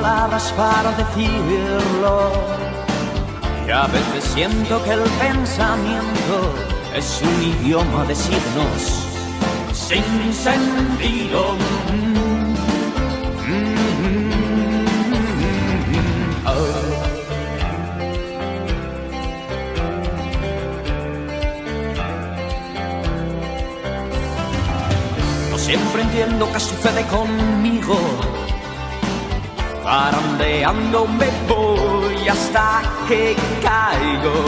[0.00, 2.32] Palabras para decirlo.
[3.66, 6.36] Y a veces siento que el pensamiento
[6.94, 8.82] es un idioma de signos
[9.72, 11.56] sin sentido.
[25.50, 28.19] No siempre entiendo qué sucede conmigo
[29.90, 34.44] Parandeando me voy hasta que caigo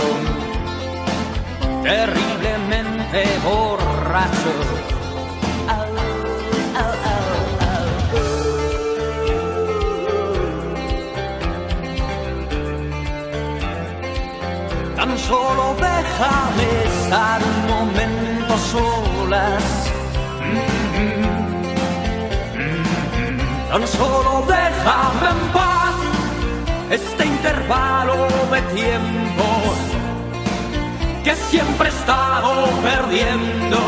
[1.83, 4.55] terriblemente borracho.
[14.95, 19.82] Tan solo déjame estar un momento solas.
[23.73, 25.95] Tan solo déjame en paz
[26.91, 29.45] este intervalo de tiempo
[31.25, 33.79] que siempre he estado perdiendo.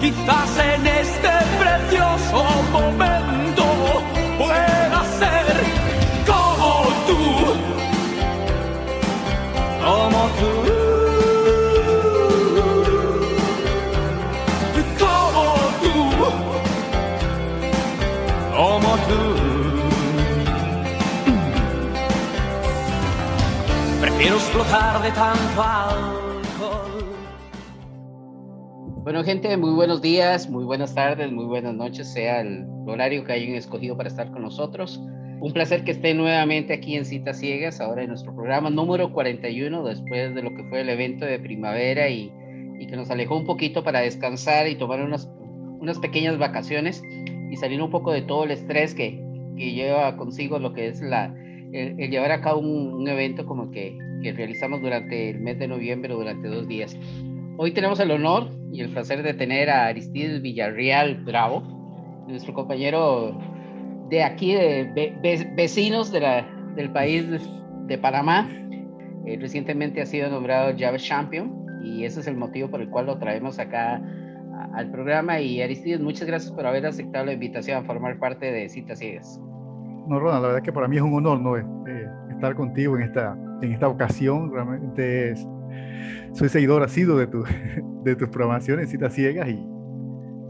[0.00, 3.39] Quizás en este precioso momento
[25.02, 27.04] de tanto alcohol.
[29.02, 33.32] Bueno, gente, muy buenos días, muy buenas tardes, muy buenas noches, sea el horario que
[33.32, 35.00] hayan escogido para estar con nosotros.
[35.40, 39.84] Un placer que estén nuevamente aquí en Citas Ciegas, ahora en nuestro programa número 41,
[39.84, 42.30] después de lo que fue el evento de primavera y,
[42.78, 45.30] y que nos alejó un poquito para descansar y tomar unas,
[45.80, 47.02] unas pequeñas vacaciones
[47.50, 49.18] y salir un poco de todo el estrés que,
[49.56, 51.34] que lleva consigo lo que es la,
[51.72, 55.58] el, el llevar a cabo un, un evento como que, que, realizamos durante el mes
[55.58, 56.96] de noviembre, durante dos días.
[57.56, 61.62] Hoy tenemos el honor y el placer de tener a Aristides Villarreal Bravo,
[62.26, 63.38] nuestro compañero
[64.08, 67.26] de aquí, de, vecinos de la, del país
[67.86, 68.48] de, Panamá.
[69.26, 73.06] Eh, recientemente ha sido nombrado Java Champion y ese es el motivo por el cual
[73.06, 74.00] lo traemos acá
[74.74, 78.68] al programa y Aristides, muchas gracias por haber aceptado la invitación a formar parte de
[78.68, 79.40] Citas Ciegas.
[80.06, 81.56] No, Ronald, la verdad que para mí es un honor ¿no?
[81.56, 81.99] Eh,
[82.40, 84.50] estar contigo en esta, en esta ocasión.
[84.52, 85.46] Realmente es,
[86.32, 87.44] soy seguidor asiduo de, tu,
[88.04, 89.62] de tus programaciones, Citas Ciegas, y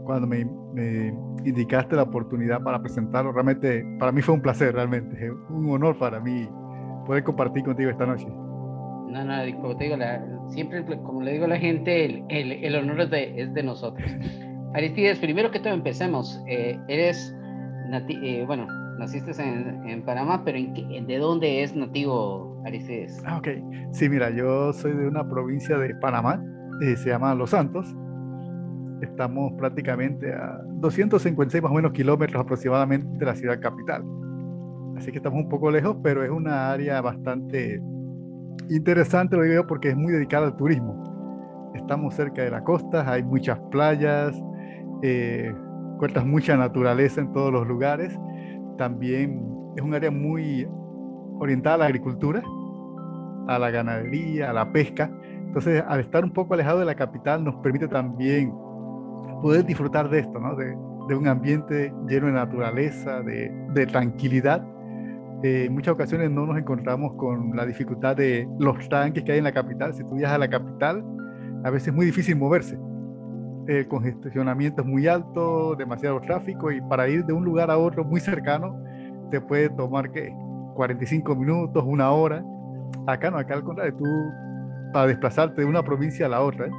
[0.05, 1.13] cuando me, me,
[1.43, 6.19] indicaste la oportunidad para presentarlo, realmente para mí fue un placer, realmente, un honor para
[6.19, 6.47] mí
[7.05, 8.27] poder compartir contigo esta noche.
[8.27, 12.51] No, no, como te digo, la, siempre, como le digo a la gente, el, el,
[12.51, 14.09] el honor es de, es de, nosotros.
[14.73, 16.41] Aristides, primero que todo empecemos.
[16.47, 17.35] Eh, eres,
[17.89, 18.67] nati eh, bueno,
[19.01, 23.21] naciste en, en, Panamá, pero ¿en qué, ¿de dónde es nativo Aristides?
[23.25, 23.47] Ah, ok.
[23.91, 26.41] Sí, mira, yo soy de una provincia de Panamá,
[26.81, 27.95] eh, se llama Los Santos.
[29.01, 34.03] Estamos prácticamente a 256 más o menos kilómetros aproximadamente de la ciudad capital.
[34.95, 37.81] Así que estamos un poco lejos, pero es una área bastante
[38.69, 41.71] interesante, lo digo yo, porque es muy dedicada al turismo.
[41.73, 44.39] Estamos cerca de la costa, hay muchas playas,
[45.01, 45.51] eh,
[45.95, 48.15] encuentras mucha naturaleza en todos los lugares.
[48.81, 49.39] También
[49.75, 50.67] es un área muy
[51.39, 52.41] orientada a la agricultura,
[53.47, 55.11] a la ganadería, a la pesca.
[55.45, 58.51] Entonces, al estar un poco alejado de la capital, nos permite también
[59.39, 60.55] poder disfrutar de esto, ¿no?
[60.55, 60.75] de,
[61.15, 64.65] un ambiente lleno de naturaleza, de, de tranquilidad
[65.43, 69.37] eh, en muchas ocasiones no nos encontramos con la dificultad de los tanques que hay
[69.37, 69.93] en la capital.
[69.93, 71.03] Si tú viajas a la capital,
[71.63, 72.79] a veces es muy difícil moverse.
[73.71, 78.03] El congestionamiento es muy alto, demasiado tráfico y para ir de un lugar a otro
[78.03, 78.77] muy cercano
[79.29, 80.35] te puede tomar ¿qué?
[80.75, 82.43] 45 minutos, una hora.
[83.07, 84.03] Acá no, acá al contrario, tú
[84.91, 86.71] para desplazarte de una provincia a la otra, ¿eh?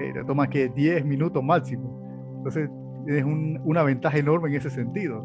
[0.00, 2.34] Eh, te toma que 10 minutos máximo.
[2.38, 2.70] Entonces
[3.22, 5.22] un, una ventaja enorme en ese sentido.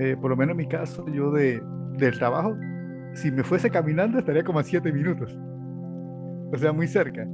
[0.00, 1.62] Eh, por lo menos en mi caso, yo de,
[1.92, 2.56] del trabajo,
[3.14, 5.38] si me fuese caminando estaría como a 7 minutos.
[6.52, 7.24] O sea, muy cerca.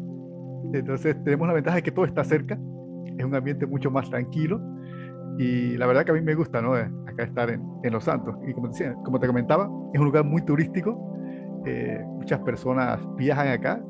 [0.75, 2.59] Entonces tenemos la ventaja de que todo está cerca,
[3.19, 4.61] es un ambiente mucho más tranquilo
[5.39, 6.75] y la verdad que a mí me gusta, ¿no?
[6.75, 8.37] Acá estar en, en Los Santos.
[8.47, 11.17] Y como, decía, como te comentaba, es un lugar muy turístico
[11.67, 13.81] eh, muchas personas viajan acá,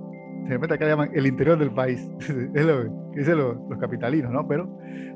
[0.45, 4.49] generalmente acá llaman el interior del país, es lo que dicen los, los capitalinos, ¿no?
[4.49, 4.67] Pero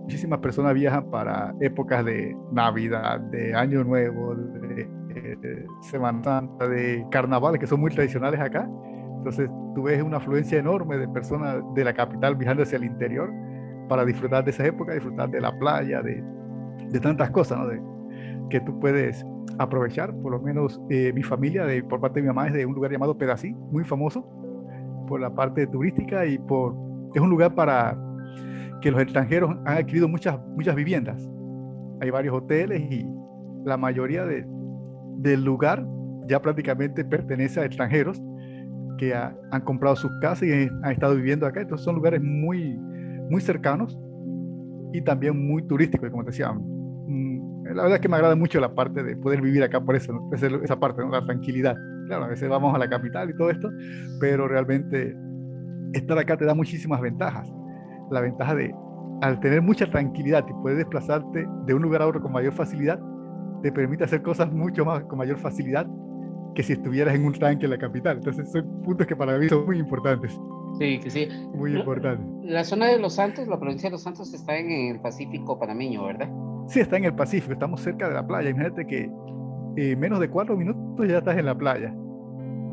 [0.02, 4.88] muchísimas personas viajan para épocas de Navidad, de Año Nuevo, de,
[5.36, 8.68] de Semana Santa, de carnavales que son muy tradicionales acá.
[9.16, 13.30] Entonces tú ves una afluencia enorme de personas de la capital viajando hacia el interior
[13.90, 16.22] para disfrutar de esa época, disfrutar de la playa, de,
[16.90, 17.66] de tantas cosas, ¿no?
[17.66, 17.82] De,
[18.48, 19.26] que tú puedes
[19.58, 20.14] aprovechar.
[20.22, 22.74] Por lo menos eh, mi familia, de, por parte de mi mamá, es de un
[22.74, 24.24] lugar llamado Pedací, muy famoso
[25.08, 26.76] por la parte turística y por
[27.12, 27.98] es un lugar para
[28.80, 31.28] que los extranjeros han adquirido muchas muchas viviendas.
[32.00, 33.04] Hay varios hoteles y
[33.64, 34.46] la mayoría de,
[35.16, 35.84] del lugar
[36.28, 38.22] ya prácticamente pertenece a extranjeros
[38.98, 41.62] que ha, han comprado sus casas y han estado viviendo acá.
[41.62, 42.78] Entonces son lugares muy
[43.30, 43.98] muy cercanos
[44.92, 46.52] y también muy turísticos, como te decía.
[46.52, 49.94] Mm, la verdad es que me agrada mucho la parte de poder vivir acá por
[49.94, 51.10] eso, esa, esa parte, ¿no?
[51.10, 51.76] la tranquilidad.
[52.06, 53.70] Claro, a veces vamos a la capital y todo esto,
[54.18, 55.16] pero realmente
[55.92, 57.48] estar acá te da muchísimas ventajas.
[58.10, 58.74] La ventaja de,
[59.22, 63.00] al tener mucha tranquilidad y poder desplazarte de un lugar a otro con mayor facilidad,
[63.62, 65.86] te permite hacer cosas mucho más con mayor facilidad
[66.54, 68.16] que si estuvieras en un tanque en la capital.
[68.16, 70.36] Entonces son puntos que para mí son muy importantes.
[70.78, 71.28] Sí, que sí.
[71.54, 72.22] Muy importante.
[72.42, 76.04] La zona de Los Santos, la provincia de Los Santos está en el Pacífico panameño,
[76.04, 76.28] ¿verdad?
[76.68, 78.50] Sí, está en el Pacífico, estamos cerca de la playa.
[78.50, 79.10] Imagínate que
[79.76, 81.92] eh, menos de cuatro minutos ya estás en la playa,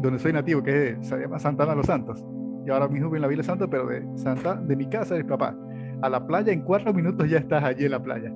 [0.02, 2.24] donde soy nativo, que se llama Santana Los Santos.
[2.66, 5.30] Y ahora mismo en la Villa Santos, pero de Santa, de mi casa, de mi
[5.30, 5.56] papá,
[6.02, 8.32] a la playa, en cuatro minutos ya estás allí en la playa.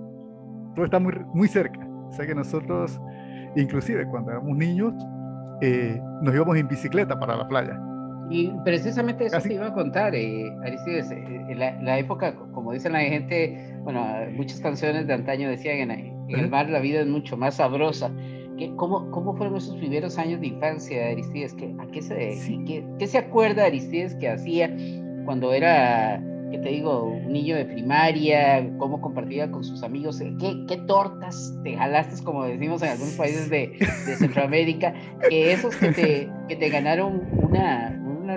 [0.75, 1.79] Todo está muy, muy cerca.
[2.09, 2.99] O sea que nosotros,
[3.55, 4.93] inclusive cuando éramos niños,
[5.61, 7.79] eh, nos íbamos en bicicleta para la playa.
[8.31, 12.93] Y precisamente eso te iba a contar, eh, Aristides, eh, la, la, época, como dicen
[12.93, 17.07] la gente, bueno, muchas canciones de antaño decían, en, en el mar la vida es
[17.07, 18.09] mucho más sabrosa.
[18.57, 21.53] ¿Qué, cómo, ¿Cómo fueron esos primeros años de infancia de Aristides?
[21.55, 22.63] ¿Qué, ¿A qué se, sí.
[22.65, 24.73] qué, qué se acuerda Aristides que hacía
[25.25, 28.69] cuando era, que te digo, un niño de primaria?
[28.77, 30.21] ¿Cómo compartía con sus amigos?
[30.39, 34.93] ¿Qué, qué tortas te jalaste, como decimos en algunos países de, de Centroamérica?
[35.27, 37.80] Que esos que te, que te ganaron una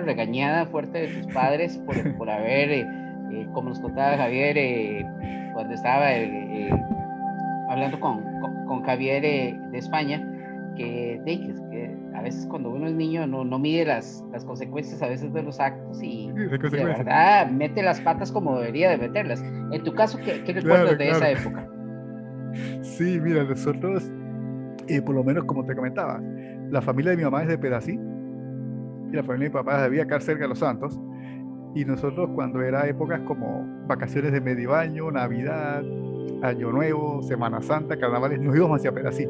[0.05, 2.87] regañada fuerte de tus padres por, por haber, eh,
[3.31, 5.05] eh, como nos contaba Javier, eh,
[5.53, 6.07] cuando estaba
[7.69, 10.25] hablando con, con, con Javier de España,
[10.75, 15.07] que, que, a veces cuando uno es niño no, no mide las, las consecuencias a
[15.07, 19.43] veces de los actos y, Sí, de verdad mete las patas como debería de meterlas.
[19.71, 21.17] En tu caso, ¿qué, qué recuerdas Claro, de claro.
[21.17, 21.69] esa época?
[22.81, 24.09] Sí, mira, nosotros,
[24.87, 26.21] eh, por lo menos como te comentaba,
[26.69, 27.99] la familia de mi mamá es de Pedací
[29.15, 30.99] y la familia de mi papá es de Villa Car cerca de Los Santos.
[31.73, 35.83] Y nosotros cuando era épocas como vacaciones de medio año, Navidad,
[36.41, 39.27] Año Nuevo, Semana Santa, Carnavales, nos íbamos hacia Pedací.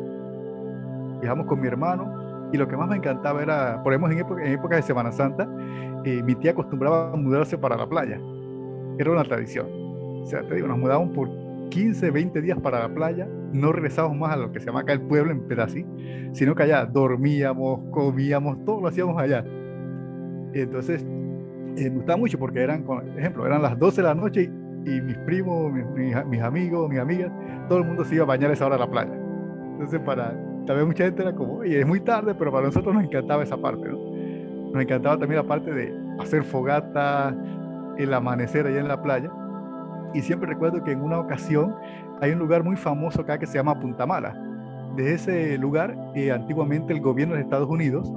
[1.21, 4.45] Viajamos con mi hermano y lo que más me encantaba era, por ejemplo, en época,
[4.45, 5.47] en época de Semana Santa,
[6.03, 8.19] eh, mi tía acostumbraba a mudarse para la playa.
[8.97, 9.67] Era una tradición.
[10.21, 11.29] O sea, te digo, nos mudábamos por
[11.69, 14.93] 15, 20 días para la playa, no regresamos más a lo que se llama acá
[14.93, 15.85] el pueblo en Pedací,
[16.33, 19.43] sino que allá dormíamos, comíamos, todo lo hacíamos allá.
[20.61, 21.05] Entonces,
[21.77, 24.89] eh, me gustaba mucho porque eran, por ejemplo, eran las 12 de la noche y,
[24.89, 27.31] y mis primos, mis, mis, mis amigos, mis amigas,
[27.67, 29.13] todo el mundo se iba a bañar a esa hora a la playa.
[29.73, 30.33] Entonces, para,
[30.65, 33.57] también mucha gente era como, oye, es muy tarde, pero para nosotros nos encantaba esa
[33.57, 33.97] parte, ¿no?
[34.71, 37.35] Nos encantaba también la parte de hacer fogata,
[37.97, 39.29] el amanecer allá en la playa.
[40.13, 41.75] Y siempre recuerdo que en una ocasión
[42.21, 44.33] hay un lugar muy famoso acá que se llama Punta Mala.
[44.95, 48.11] De ese lugar, eh, antiguamente el gobierno de Estados Unidos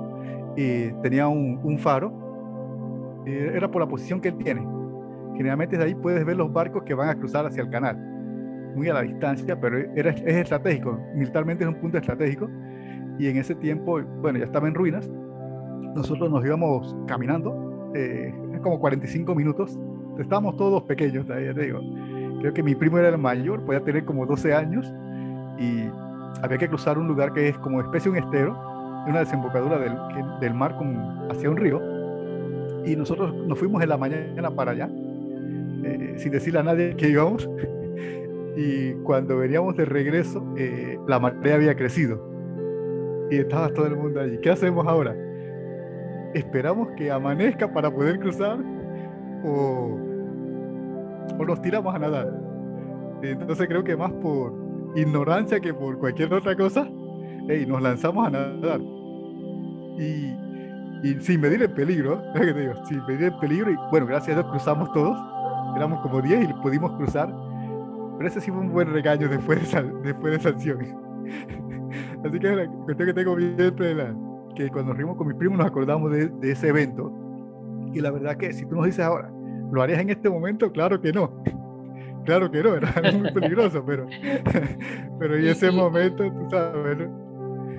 [0.56, 2.27] eh, tenía un, un faro,
[3.28, 4.66] era por la posición que él tiene.
[5.36, 7.96] Generalmente de ahí puedes ver los barcos que van a cruzar hacia el canal,
[8.74, 12.48] muy a la distancia, pero era, es estratégico, militarmente es un punto estratégico.
[13.18, 15.08] Y en ese tiempo, bueno, ya estaba en ruinas.
[15.94, 18.32] Nosotros nos íbamos caminando, eh,
[18.62, 19.78] como 45 minutos.
[20.18, 21.80] Estábamos todos pequeños, ya te digo.
[22.40, 24.92] Creo que mi primo era el mayor, podía tener como 12 años
[25.58, 25.88] y
[26.42, 28.56] había que cruzar un lugar que es como especie un estero,
[29.08, 29.96] una desembocadura del,
[30.40, 30.76] del mar
[31.30, 31.97] hacia un río.
[32.88, 34.88] Y nosotros nos fuimos en la mañana para allá,
[35.84, 37.48] eh, sin decirle a nadie que íbamos.
[38.56, 42.18] y cuando veníamos de regreso, eh, la marea había crecido.
[43.30, 44.38] Y estaba todo el mundo allí.
[44.38, 45.14] ¿Qué hacemos ahora?
[46.32, 48.58] ¿Esperamos que amanezca para poder cruzar?
[49.44, 49.98] ¿O,
[51.38, 52.32] o nos tiramos a nadar?
[53.22, 54.54] Entonces creo que más por
[54.94, 56.88] ignorancia que por cualquier otra cosa,
[57.48, 58.80] hey, nos lanzamos a nadar.
[59.98, 60.47] Y,
[61.02, 64.36] y sin medir el peligro, que te digo, sin medir el peligro, y bueno, gracias
[64.36, 65.16] a Dios cruzamos todos,
[65.76, 67.32] éramos como 10 y pudimos cruzar,
[68.16, 70.78] pero ese sí fue un buen regaño después de esa, después de esa acción.
[72.24, 74.14] Así que la cuestión que tengo siempre, la,
[74.54, 77.12] que cuando nos reunimos con mis primos nos acordamos de, de ese evento.
[77.92, 79.30] Y la verdad que si tú nos dices ahora,
[79.72, 80.70] ¿lo harías en este momento?
[80.72, 81.42] Claro que no.
[82.24, 84.06] Claro que no, era muy peligroso, pero,
[85.18, 87.27] pero en ese momento, tú sabes, ¿no?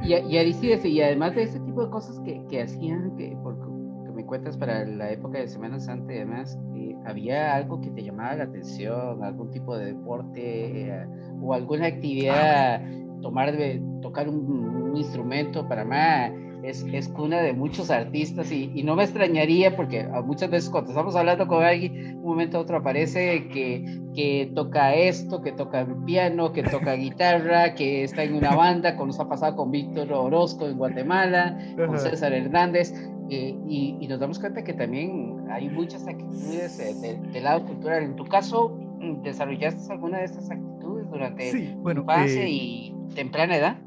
[0.04, 3.58] Y, y y además de ese tipo de cosas que, que hacían, que, por,
[4.06, 7.90] que me cuentas para la época de Semana Santa y demás, eh, ¿había algo que
[7.92, 11.08] te llamaba la atención, algún tipo de deporte eh,
[11.42, 12.82] o alguna actividad,
[13.22, 13.54] tomar
[14.02, 16.32] tocar un instrumento para más?
[16.64, 20.92] Es, es, cuna de muchos artistas y, y, no me extrañaría porque muchas veces cuando
[20.92, 25.82] estamos hablando con alguien, un momento a otro aparece que, que toca esto, que toca
[25.82, 29.72] el piano, que toca guitarra, que está en una banda, como nos ha pasado con
[29.72, 32.94] Víctor Orozco en Guatemala, con César Hernández,
[33.30, 37.64] eh, y, y, nos damos cuenta que también hay muchas actitudes eh, del de lado
[37.64, 38.04] cultural.
[38.04, 38.76] En tu caso,
[39.24, 43.78] ¿desarrollaste alguna de estas actitudes durante sí, bueno, tu base eh, y temprana edad?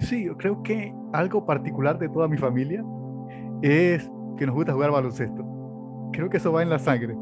[0.00, 2.84] Sí, yo creo que algo particular de toda mi familia
[3.62, 5.44] es que nos gusta jugar baloncesto.
[6.12, 7.14] Creo que eso va en la sangre.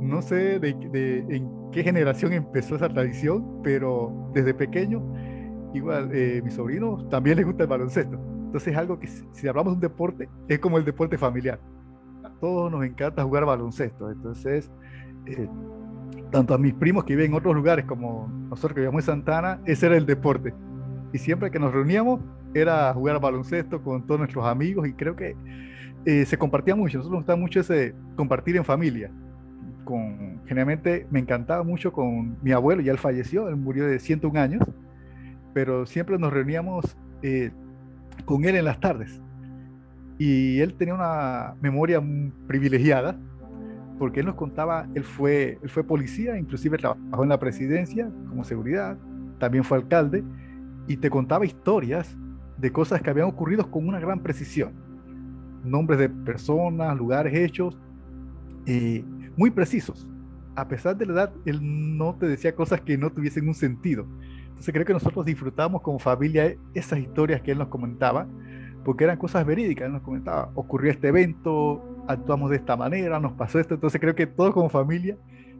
[0.00, 5.02] No sé de, de, en qué generación empezó esa tradición, pero desde pequeño,
[5.72, 8.18] igual, eh, mis sobrinos también les gusta el baloncesto.
[8.46, 11.60] Entonces es algo que si, hablamos de un deporte, es como el deporte familiar.
[12.22, 14.10] A todos nos encanta jugar baloncesto.
[14.10, 14.70] Entonces,
[15.26, 15.48] eh,
[16.30, 19.60] tanto a mis primos que viven en otros lugares como nosotros que vivimos en Santana,
[19.64, 20.54] ese era el deporte
[21.14, 22.20] y siempre que nos reuníamos
[22.54, 25.36] era jugar baloncesto con todos nuestros amigos y creo que
[26.04, 26.98] eh, se compartía mucho.
[26.98, 29.12] Nosotros nos gustaba mucho ese compartir en familia.
[29.84, 34.40] Con, generalmente me encantaba mucho con mi abuelo, ya él falleció, él murió de 101
[34.40, 34.62] años,
[35.52, 37.52] pero siempre nos reuníamos eh,
[38.24, 39.22] con él en las tardes.
[40.18, 42.02] Y él tenía una memoria
[42.48, 43.16] privilegiada,
[44.00, 48.42] porque él nos contaba, él fue, él fue policía, inclusive trabajó en la presidencia como
[48.42, 48.98] seguridad,
[49.38, 50.24] también fue alcalde,
[50.86, 52.16] y te contaba historias
[52.58, 54.72] de cosas que habían ocurrido con una gran precisión.
[55.64, 57.78] Nombres de personas, lugares, hechos,
[58.66, 59.04] eh,
[59.36, 60.06] muy precisos.
[60.56, 64.06] A pesar de la edad, él no te decía cosas que no tuviesen un sentido.
[64.48, 68.26] Entonces creo que nosotros disfrutamos como familia esas historias que él nos comentaba,
[68.84, 69.86] porque eran cosas verídicas.
[69.86, 73.74] Él nos comentaba, ocurrió este evento, actuamos de esta manera, nos pasó esto.
[73.74, 75.16] Entonces creo que todos como familia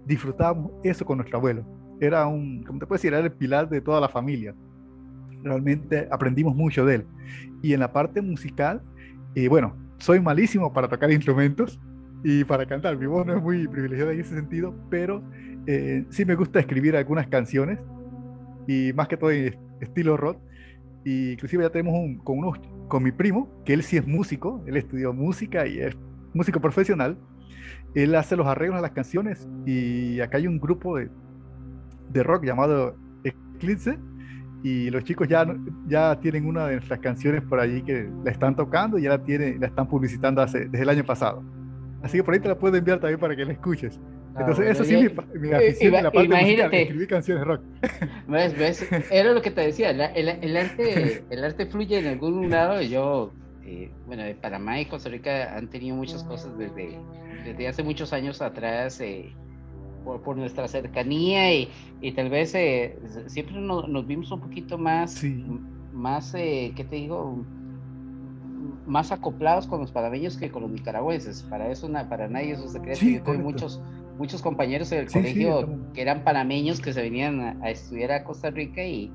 [0.07, 1.65] disfrutábamos eso con nuestro abuelo.
[1.99, 4.55] Era un, como te puedes decir, era el pilar de toda la familia
[5.45, 7.07] realmente aprendimos mucho de él.
[7.63, 8.83] Y en la parte musical,
[9.35, 11.81] eh, bueno, soy malísimo para tocar instrumentos
[12.25, 12.97] y para cantar.
[12.97, 15.23] Mi voz no es muy privilegiada en ese sentido, pero
[15.67, 17.79] eh, sí me gusta escribir algunas canciones
[18.67, 20.39] y más que todo en estilo rock.
[21.05, 22.59] Y inclusive ya tenemos un, con, unos,
[22.89, 25.97] con mi primo, que él sí es músico, él estudió música y es
[26.33, 27.19] músico profesional.
[27.95, 31.11] Él hace los arreglos a las canciones y acá hay un grupo de,
[32.11, 33.99] de rock llamado Eclipse,
[34.65, 35.47] y los chicos ya,
[35.87, 39.23] ya tienen una de nuestras canciones por allí que la están tocando y ya la,
[39.23, 41.45] tiene, la están publicitando hace, desde el año pasado.
[42.03, 44.01] Así que por ahí te la puedo enviar también para que la escuches.
[44.35, 47.45] Ah, Entonces, eso sí, mi, mi afición iba, en la parte imagínate, musical, escribir canciones
[47.45, 47.61] rock.
[48.27, 48.89] ¿Ves, ves?
[49.11, 52.81] Era lo que te decía, el, el, el, arte, el arte fluye en algún lado.
[52.81, 56.99] Yo, eh, bueno, de Panamá y Costa Rica han tenido muchas cosas desde,
[57.45, 58.99] desde hace muchos años atrás.
[59.03, 59.35] Eh,
[60.05, 61.69] por, por, nuestra cercanía y,
[62.01, 65.45] y tal vez eh, siempre no, nos vimos un poquito más, sí.
[65.93, 67.45] más eh, ¿qué te digo?
[68.87, 71.43] Más acoplados con los panameños que con los nicaragüenses.
[71.45, 73.01] Para eso, para nadie es un secreto.
[73.01, 73.81] Sí, Yo tuve muchos,
[74.19, 78.13] muchos compañeros del Sí, sí, colegio que eran panameños que se venían a, a estudiar
[78.13, 79.11] a Costa Rica y,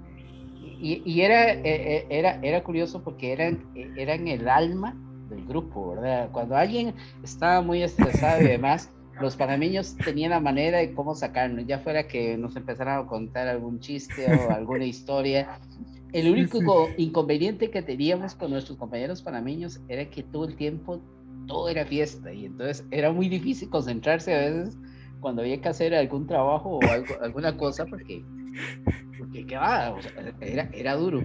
[0.81, 4.95] y, y era, eh, eh, era, era curioso porque eran, eh, eran el alma
[5.29, 6.29] del grupo, ¿verdad?
[6.31, 6.93] Cuando alguien
[7.23, 12.07] estaba muy estresado y demás, los panameños tenían la manera de cómo sacarnos, ya fuera
[12.07, 15.59] que nos empezaran a contar algún chiste o alguna historia.
[16.11, 20.99] El Sí, único inconveniente que teníamos con nuestros compañeros panameños era que todo el tiempo
[21.49, 24.77] todo era fiesta y entonces era muy difícil concentrarse a veces
[25.19, 28.23] cuando había que hacer algún trabajo o algo, alguna cosa porque,
[29.17, 29.91] porque ¿qué va?
[29.91, 31.21] O sea, era, era duro.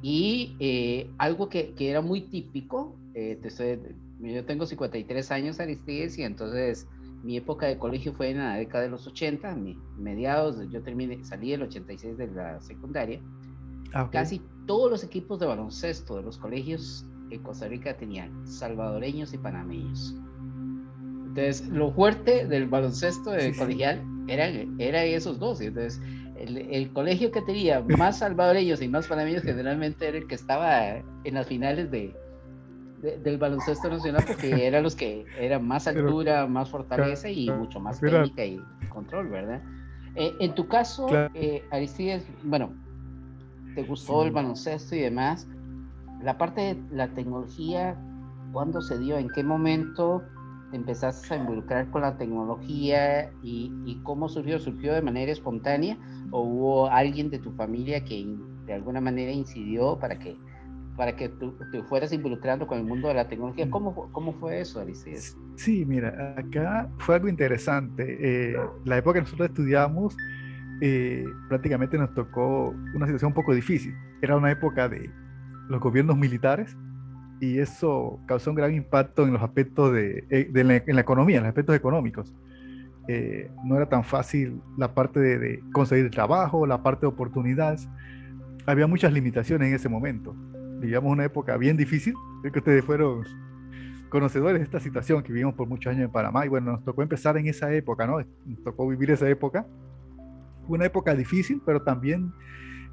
[0.00, 3.78] Y eh, algo que, que, era muy típico, eh, te estoy,
[4.20, 6.86] yo tengo 53 años, Aristides, y entonces
[7.24, 11.24] mi época de colegio fue en la década de los 80, mi, mediados, yo terminé,
[11.24, 13.20] salí el 86 de la secundaria.
[13.94, 14.12] Ah, ok.
[14.12, 19.38] Casi todos los equipos de baloncesto de los colegios en Costa Rica tenían salvadoreños y
[19.38, 20.14] panameños.
[21.28, 23.58] Entonces, lo fuerte del baloncesto de Sí, sí.
[23.58, 25.60] colegial eran era esos dos.
[25.60, 26.00] Entonces,
[26.36, 30.96] el, el colegio que tenía más salvadoreños y más panameños generalmente era el que estaba
[31.24, 32.14] en las finales de,
[33.04, 37.46] de- del baloncesto nacional porque eran los que eran más Pero- altura, más fortaleza y
[37.46, 38.22] Claro, mucho más claro.
[38.30, 39.62] técnica y control, ¿verdad?
[40.16, 41.30] Eh, en tu caso, Claro.
[41.34, 42.72] eh, Aristides, bueno,
[43.74, 44.28] te gustó Sí.
[44.28, 45.46] el baloncesto y demás.
[46.22, 47.96] la parte de la tecnología,
[48.52, 49.18] ¿cuándo se dio?
[49.18, 50.22] ¿En qué momento
[50.70, 54.58] te empezaste a involucrar con la tecnología y, y, cómo surgió?
[54.58, 55.98] ¿Surgió de manera espontánea
[56.30, 58.24] o hubo alguien de tu familia que
[58.64, 60.34] de alguna manera incidió para que
[60.96, 63.68] para que tú te fueras involucrando con el mundo de la tecnología.
[63.70, 65.36] ¿Cómo, cómo fue eso, Aristides?
[65.56, 68.18] Sí, mira, acá fue algo interesante.
[68.20, 70.16] Eh, la época que nosotros estudiamos,
[70.80, 73.94] eh, prácticamente nos tocó una situación un poco difícil.
[74.22, 75.10] Era una época de
[75.68, 76.76] los gobiernos militares
[77.40, 81.00] y eso causó un gran impacto en los aspectos de, eh, de la, en la
[81.00, 82.32] economía, en los aspectos económicos.
[83.08, 87.88] Eh, no era tan fácil la parte de, de conseguir trabajo, la parte de oportunidades.
[88.64, 90.34] Había muchas limitaciones en ese momento
[90.80, 92.14] vivíamos una época bien difícil.
[92.42, 93.24] Creo que ustedes fueron
[94.08, 96.46] conocedores de esta situación que vivimos por muchos años en Panamá.
[96.46, 98.18] Y bueno, nos tocó empezar en esa época, ¿no?
[98.46, 99.66] Nos tocó vivir esa época.
[100.66, 102.32] Fue una época difícil, pero también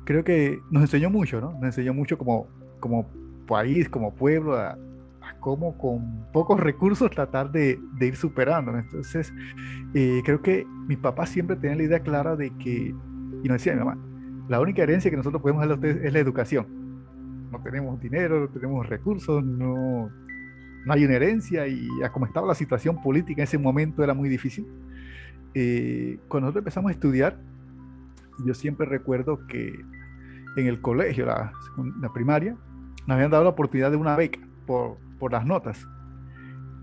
[0.04, 1.52] creo que nos enseñó mucho, ¿no?
[1.54, 2.48] Nos enseñó mucho como,
[2.80, 3.08] como
[3.48, 8.76] país, como pueblo, a, a cómo con pocos recursos tratar de, de ir superando.
[8.76, 9.32] Entonces,
[9.94, 12.96] eh, creo que mi papá siempre tenía la idea clara de que,
[13.44, 13.98] y nos decía mi mamá,
[14.48, 16.82] la única herencia que nosotros podemos darle a ustedes es la educación
[17.52, 20.10] no tenemos dinero, no tenemos recursos, no,
[20.86, 24.14] no hay una herencia y a como estaba la situación política en ese momento era
[24.14, 24.66] muy difícil.
[25.54, 27.38] Eh, cuando nosotros empezamos a estudiar,
[28.46, 29.74] yo siempre recuerdo que
[30.58, 31.52] en el colegio, la,
[32.02, 32.56] la primaria,
[33.08, 35.88] nos habían dado la oportunidad de una beca por, por las notas.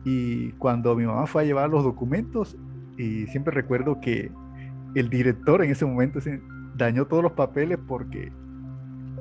[0.05, 2.57] Y cuando mi mamá fue a llevar los documentos,
[2.97, 4.31] y siempre recuerdo que
[4.95, 6.41] el director en ese momento se
[6.77, 8.33] dañó todos los papeles porque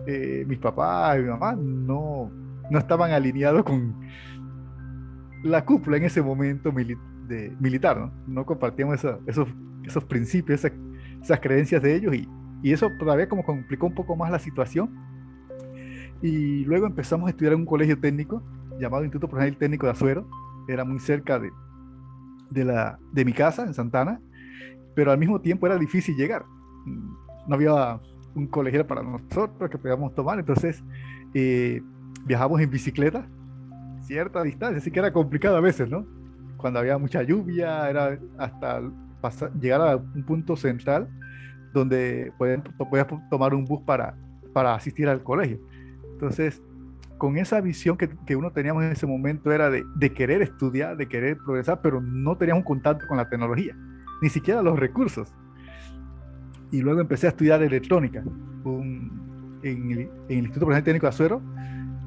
[0.08, 2.32] eh, mis papás y mi mamá no,
[2.72, 3.94] no estaban alineados con
[5.44, 8.12] la cúpula en ese momento de, militar, ¿no?
[8.26, 8.96] No compartíamos
[9.28, 9.50] esos,
[9.84, 12.26] esos principios, esas, creencias de ellos y,
[12.64, 14.90] y, eso todavía como complicó un poco más la situación.
[16.22, 18.42] Y luego empezamos a estudiar en un colegio técnico
[18.80, 20.26] llamado Instituto Profesional Técnico de Azuero,
[20.70, 21.52] era muy cerca de,
[22.50, 24.22] de, la, de mi casa en Santana,
[24.96, 26.46] pero al mismo tiempo era difícil llegar.
[26.86, 28.00] No había
[28.38, 30.40] un colegio para nosotros que podíamos tomar.
[30.40, 30.84] Entonces,
[31.34, 31.82] eh,
[32.26, 33.28] viajamos en bicicleta,
[34.02, 36.06] cierta distancia, así que era complicado a veces, ¿no?
[36.58, 38.82] Cuando había mucha lluvia, era hasta
[39.60, 41.10] llegar a un punto central
[41.74, 44.16] donde podías, tomar un bus para,
[44.54, 45.60] para asistir al colegio.
[46.14, 46.62] Entonces,
[47.18, 50.96] con esa visión que, que uno teníamos en ese momento era de, de, querer estudiar,
[50.98, 53.76] de querer progresar, pero no teníamos contacto con la tecnología,
[54.22, 55.34] ni siquiera los recursos
[56.72, 58.24] y luego empecé a estudiar electrónica
[59.64, 60.00] en, el,
[60.30, 61.42] Instituto Profesional Técnico de Azuero.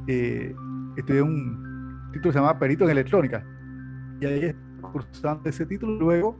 [0.07, 0.55] Eh,
[0.97, 3.45] estudié un título que se llamaba Perito en Electrónica.
[4.21, 4.55] Y ahí
[4.93, 5.99] cursando ese título.
[5.99, 6.39] Luego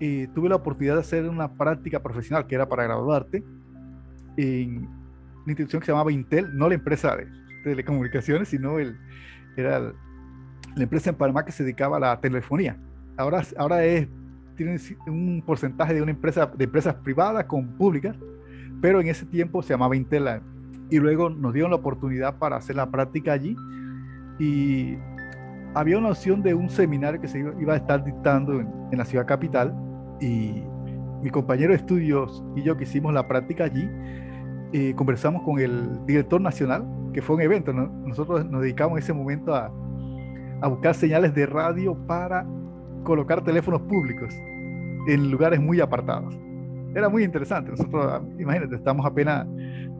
[0.00, 3.44] eh, tuve la oportunidad de hacer una práctica profesional que era para graduarte
[4.36, 7.26] en una institución que se llamaba Intel, no la empresa de
[7.64, 8.96] telecomunicaciones, sino el,
[9.56, 12.78] era la empresa en Panamá que se dedicaba a la telefonía.
[13.16, 14.08] Ahora, ahora es
[14.60, 18.14] tienen un porcentaje de una empresa, de empresas privadas con públicas,
[18.82, 20.42] pero en ese tiempo se llamaba Intela.
[20.90, 23.56] Y luego nos dieron la oportunidad para hacer la práctica allí.
[24.38, 24.98] Y
[25.72, 29.26] había una opción de un seminario que se iba a estar dictando en, la ciudad
[29.26, 29.74] capital.
[30.20, 30.62] Y
[31.22, 33.88] mi compañero de estudios y yo que hicimos la práctica allí,
[34.74, 37.72] eh, conversamos con el director nacional, que fue un evento.
[37.72, 39.72] Nosotros nos dedicamos en ese momento a,
[40.60, 42.44] a buscar señales de radio para
[43.04, 44.34] colocar teléfonos públicos
[45.06, 46.38] en lugares muy apartados.
[46.94, 47.70] Era muy interesante.
[47.70, 49.46] Nosotros, imagínate, estamos apenas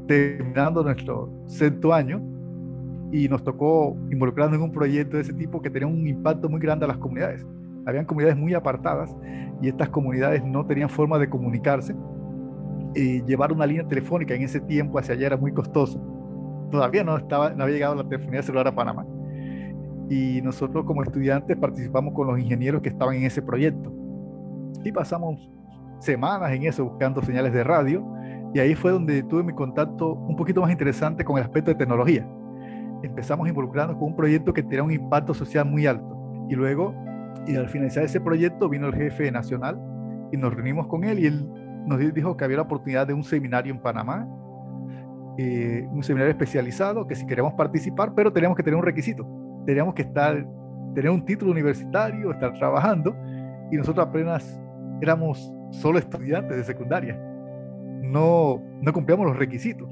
[0.06, 2.20] terminando nuestro sexto año
[3.12, 6.60] y nos tocó involucrarnos en un proyecto de ese tipo que tenía un impacto muy
[6.60, 7.46] grande a las comunidades.
[7.86, 9.14] Habían comunidades muy apartadas
[9.62, 11.94] y estas comunidades no tenían forma de comunicarse.
[12.94, 16.00] Y llevar una línea telefónica en ese tiempo hacia allá era muy costoso.
[16.70, 19.06] Todavía no, estaba, no había llegado la telefonía celular a Panamá.
[20.10, 23.90] Y nosotros como estudiantes participamos con los ingenieros que estaban en ese proyecto
[24.84, 25.50] y pasamos
[26.00, 28.04] semanas en eso buscando señales de radio
[28.54, 31.76] y ahí fue donde tuve mi contacto un poquito más interesante con el aspecto de
[31.76, 32.26] tecnología.
[33.02, 36.94] Empezamos involucrarnos con un proyecto que tenía un impacto social muy alto y luego,
[37.46, 39.80] y al finalizar ese proyecto vino el jefe nacional
[40.32, 41.48] y nos reunimos con él y él
[41.86, 44.28] nos dijo que había la oportunidad de un seminario en Panamá,
[45.38, 49.24] eh, un seminario especializado, que si queremos participar, pero teníamos que tener un requisito,
[49.70, 50.44] teníamos que estar,
[50.96, 53.14] tener un título universitario, estar trabajando
[53.70, 54.60] y nosotros apenas
[55.00, 57.16] éramos solo estudiantes de secundaria.
[58.02, 59.88] No, no cumplíamos los requisitos,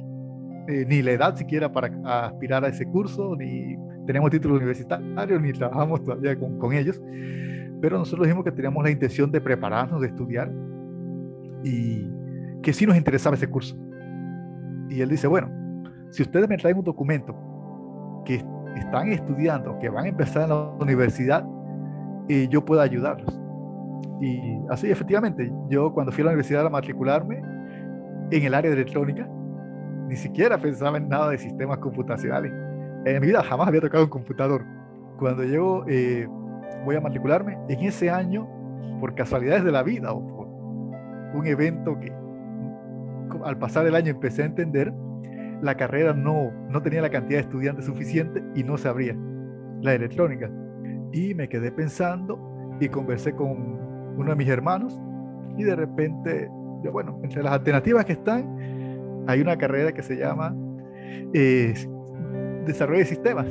[0.66, 1.92] eh, ni la edad siquiera para
[2.26, 7.00] aspirar a ese curso, ni tenemos título universitario, ni trabajamos todavía con, con ellos.
[7.80, 10.50] Pero nosotros dijimos que teníamos la intención de prepararnos, de estudiar,
[11.62, 12.10] y
[12.62, 13.78] que sí nos interesaba ese curso.
[14.90, 15.48] Y él dice, bueno,
[16.10, 17.36] si ustedes me traen un documento
[18.24, 18.44] que
[18.76, 21.44] están estudiando, que van a empezar en la universidad,
[22.28, 23.40] y yo pueda ayudarlos.
[24.20, 27.42] Y así, efectivamente, yo cuando fui a la universidad a matricularme
[28.30, 29.28] en el área de electrónica,
[30.08, 32.52] ni siquiera pensaba en nada de sistemas computacionales.
[33.04, 34.64] En mi vida jamás había tocado un computador.
[35.18, 36.26] Cuando llego, eh,
[36.84, 38.48] voy a matricularme, en ese año,
[39.00, 40.48] por casualidades de la vida o por
[41.34, 42.12] un evento que
[43.44, 44.92] al pasar el año empecé a entender,
[45.62, 49.16] la carrera no, no tenía la cantidad de estudiantes suficiente y no se abría
[49.80, 50.50] la electrónica.
[51.12, 53.78] Y me quedé pensando y conversé con
[54.16, 55.00] uno de mis hermanos
[55.56, 56.48] y de repente,
[56.84, 60.54] yo, bueno, entre las alternativas que están, hay una carrera que se llama
[61.34, 61.74] eh,
[62.64, 63.46] Desarrollo de Sistemas,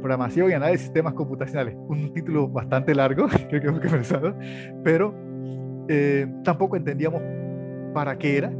[0.00, 1.74] Programación y Análisis de Sistemas Computacionales.
[1.76, 4.34] Un título bastante largo, creo que hemos pensado,
[4.84, 5.14] pero
[5.88, 7.22] eh, tampoco entendíamos
[7.92, 8.52] para qué era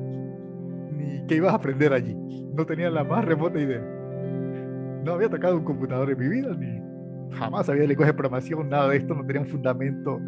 [1.01, 2.15] ni qué ibas a aprender allí.
[2.55, 3.83] No tenía la más remota idea.
[5.05, 6.81] No había tocado un computador en mi vida, ni
[7.37, 10.21] jamás había lenguaje de programación, nada de esto, no tenía un fundamento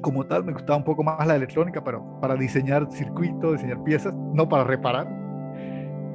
[0.00, 0.44] como tal.
[0.44, 4.64] Me gustaba un poco más la electrónica, pero para diseñar circuitos, diseñar piezas, no para
[4.64, 5.08] reparar.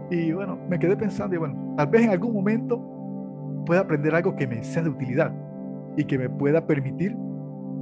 [0.10, 2.84] Y bueno, me quedé pensando, y bueno, tal vez en algún momento
[3.66, 5.32] pueda aprender algo que me sea de utilidad
[5.96, 7.16] y que me pueda permitir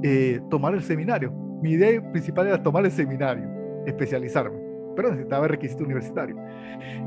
[0.02, 1.32] eh, tomar el seminario.
[1.62, 3.48] Mi idea principal era tomar el seminario,
[3.86, 4.58] especializarme,
[4.98, 6.34] pero necesitaba requisito universitario.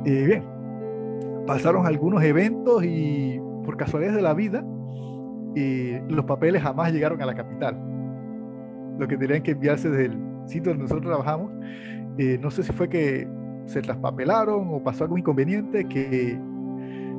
[0.05, 0.43] Eh, bien,
[1.45, 4.65] pasaron algunos eventos y por casualidades de la vida,
[5.57, 7.77] eh, los papeles jamás llegaron a la capital.
[8.97, 11.51] Lo que tenían que enviarse desde el sitio donde nosotros trabajamos,
[12.17, 13.27] eh, no sé si fue que
[13.65, 16.39] se traspapelaron o pasó algún inconveniente que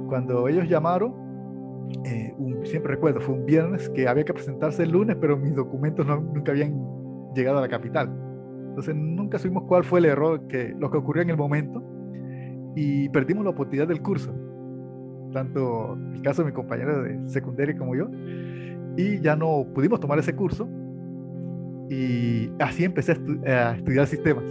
[0.09, 1.13] cuando ellos llamaron,
[2.07, 6.07] eh, siempre recuerdo, fue un viernes que había que presentarse el lunes, pero mis documentos
[6.07, 6.83] nunca habían
[7.35, 8.22] llegado a la capital.
[8.73, 11.83] Entonces nunca supimos cuál fue el error, que, lo que ocurrió en el momento
[12.75, 14.33] y perdimos la oportunidad del curso
[15.33, 18.09] tanto el caso de mi compañero de secundaria como yo,
[18.97, 20.69] y ya no pudimos tomar ese curso
[21.89, 24.45] y así empecé a, estudiar sistemas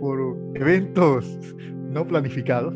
[0.00, 1.54] por eventos
[1.90, 2.74] no planificados.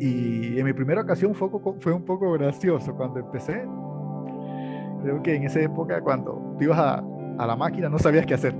[0.00, 3.64] Y en mi primera ocasión fue, fue un poco gracioso cuando empecé.
[5.02, 7.04] Creo que en esa época cuando tú ibas a,
[7.38, 8.54] a la máquina no sabías qué hacer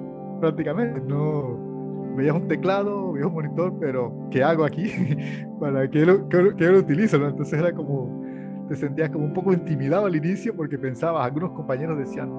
[0.44, 1.56] prácticamente, no,
[2.16, 4.90] veías un teclado, veías un monitor, pero ¿qué hago aquí?
[5.60, 7.16] ¿Para qué lo, qué, lo utilizo?
[7.16, 8.22] Entonces era como,
[8.68, 12.30] te sentías como un poco intimidado al inicio porque pensabas, algunos compañeros decían,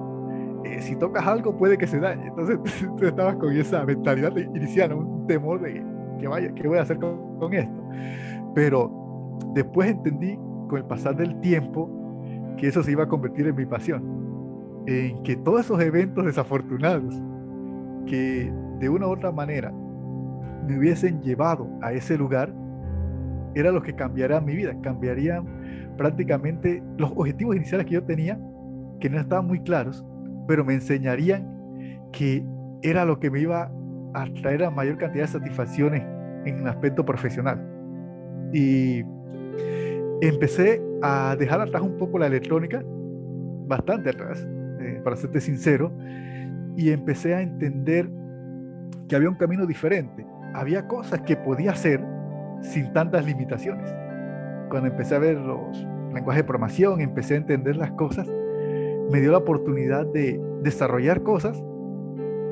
[0.64, 2.28] eh, si tocas algo puede que se dañe.
[2.28, 2.60] Entonces
[2.96, 5.84] tú estabas con esa mentalidad inicial, un temor de
[6.20, 7.82] que vaya, ¿qué voy a hacer con, con esto?
[8.54, 10.38] Pero después entendí
[10.68, 11.90] con el pasar del tiempo
[12.56, 17.20] que eso se iba a convertir en mi pasión, en que todos esos eventos desafortunados
[18.06, 19.72] que de una u otra manera
[20.66, 22.52] me hubiesen llevado a ese lugar,
[23.54, 25.44] era lo que cambiaría mi vida, cambiarían
[25.96, 28.38] prácticamente los objetivos iniciales que yo tenía,
[29.00, 30.04] que no estaban muy claros,
[30.46, 31.46] pero me enseñarían
[32.12, 32.44] que
[32.82, 33.70] era lo que me iba
[34.14, 36.02] a traer la mayor cantidad de satisfacciones
[36.44, 37.60] en el aspecto profesional.
[38.52, 39.02] Y
[40.20, 42.82] empecé a dejar atrás un poco la electrónica,
[43.66, 44.46] bastante atrás,
[44.80, 45.92] eh, para serte sincero,
[46.76, 48.08] y empecé a entender
[49.08, 50.26] que había un camino diferente.
[50.54, 52.04] Había cosas que podía hacer
[52.60, 53.94] sin tantas limitaciones.
[54.68, 55.76] Cuando empecé a ver los
[56.12, 58.28] lenguajes de programación, empecé a entender las cosas,
[59.10, 61.62] me dio la oportunidad de desarrollar cosas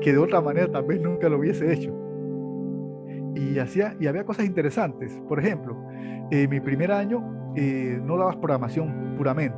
[0.01, 1.93] que de otra manera tal vez nunca lo hubiese hecho.
[3.35, 5.11] Y, hacía, y había cosas interesantes.
[5.27, 5.75] Por ejemplo,
[6.31, 9.57] en mi primer año eh, no dabas programación puramente.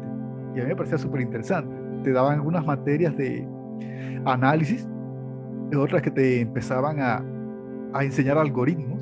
[0.55, 1.75] Y a mí me parecía súper interesante.
[2.03, 3.47] Te daban algunas materias de
[4.25, 4.87] análisis
[5.75, 7.23] otras que te empezaban a,
[7.93, 8.99] a enseñar algoritmos.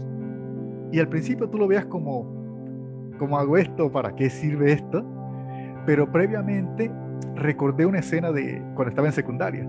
[0.92, 2.26] Y al principio tú lo veas como,
[3.20, 3.92] ¿cómo hago esto?
[3.92, 5.06] ¿Para qué sirve esto?
[5.86, 6.92] Pero previamente
[7.36, 9.68] recordé una escena de cuando estaba en secundaria.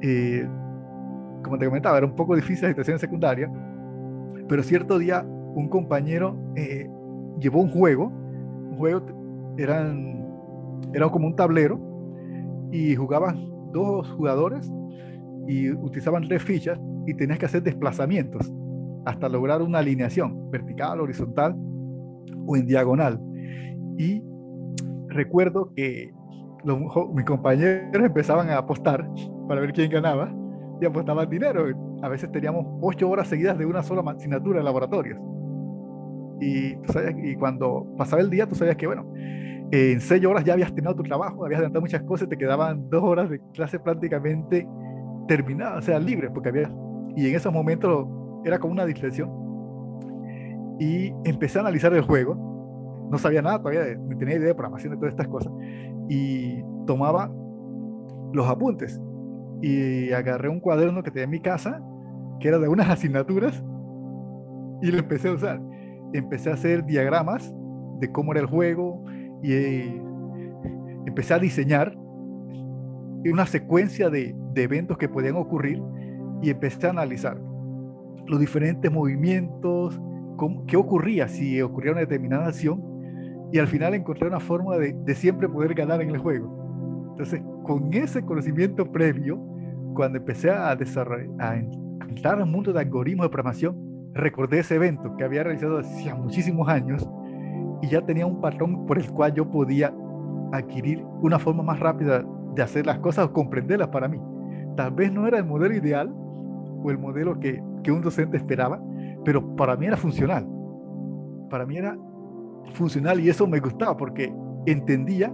[0.00, 0.46] Eh,
[1.42, 3.50] como te comentaba, era un poco difícil la situación en secundaria,
[4.48, 6.90] pero cierto día un compañero eh,
[7.38, 8.06] llevó un juego,
[8.70, 9.02] un juego
[9.56, 10.26] eran,
[10.92, 11.78] era como un tablero
[12.70, 14.72] y jugaban dos jugadores
[15.46, 18.50] y utilizaban tres fichas y tenías que hacer desplazamientos
[19.04, 21.54] hasta lograr una alineación vertical, horizontal
[22.46, 23.20] o en diagonal.
[23.98, 24.22] Y
[25.08, 26.10] recuerdo que
[26.64, 26.78] los,
[27.12, 29.06] mis compañeros empezaban a apostar
[29.46, 30.34] para ver quién ganaba
[30.80, 31.66] y apostaban dinero.
[32.02, 35.18] A veces teníamos ocho horas seguidas de una sola asignatura en laboratorios.
[36.40, 36.74] Y,
[37.22, 39.06] y cuando pasaba el día, tú sabías que, bueno,
[39.74, 43.02] en seis horas ya habías terminado tu trabajo, habías adelantado muchas cosas, te quedaban dos
[43.02, 44.68] horas de clase prácticamente
[45.26, 46.70] terminada, o sea, libre, porque había,
[47.16, 48.06] y en esos momentos
[48.44, 49.30] era como una distracción.
[50.78, 52.54] Y empecé a analizar el juego
[53.10, 55.52] no sabía nada todavía, ni tenía idea de programación de todas estas cosas.
[56.08, 57.30] Y tomaba
[58.32, 59.00] los apuntes
[59.62, 61.80] y agarré un cuaderno que tenía en mi casa,
[62.40, 63.62] que era de unas asignaturas,
[64.82, 65.60] y lo empecé a usar.
[66.12, 67.54] Empecé a hacer diagramas
[68.00, 69.04] de cómo era el juego
[69.44, 70.02] y eh,
[71.06, 71.94] empecé a diseñar
[73.30, 75.82] una secuencia de, de eventos que podían ocurrir
[76.40, 77.38] y empecé a analizar
[78.26, 80.00] los diferentes movimientos,
[80.66, 82.82] qué ocurría si ocurría una determinada acción
[83.52, 87.10] y al final encontré una forma de, de, siempre poder ganar en el juego.
[87.10, 89.36] Entonces, con ese conocimiento previo,
[89.94, 91.56] cuando empecé a desarrollar, a
[92.08, 93.76] entrar al mundo de algoritmos de programación,
[94.14, 97.06] recordé ese evento que había realizado hacía muchísimos años
[97.82, 99.94] y ya tenía un patrón por el cual yo podía
[100.52, 104.20] adquirir una forma más rápida de hacer las cosas o comprenderlas para mí.
[104.76, 108.80] Tal vez no era el modelo ideal o el modelo que, que un docente esperaba,
[109.24, 110.46] pero para mí era funcional.
[111.50, 111.96] Para mí era
[112.72, 114.32] funcional y eso me gustaba porque
[114.66, 115.32] entendía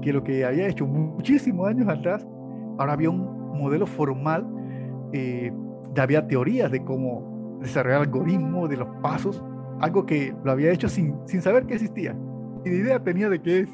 [0.00, 2.26] que lo que había hecho muchísimos años atrás,
[2.78, 4.46] ahora había un modelo formal,
[5.12, 5.52] eh,
[5.96, 9.42] había teorías de cómo desarrollar algoritmos, de los pasos,
[9.80, 12.14] algo que lo había hecho sin, sin saber que existía.
[12.64, 13.68] Ni idea tenía de qué es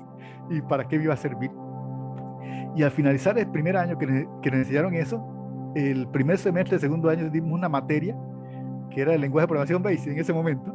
[0.50, 1.50] y para qué iba a servir.
[2.74, 4.06] Y al finalizar el primer año que,
[4.42, 5.22] que nos enseñaron eso,
[5.74, 8.16] el primer semestre, el segundo año, dimos una materia
[8.90, 10.74] que era el lenguaje de programación BASIC en ese momento,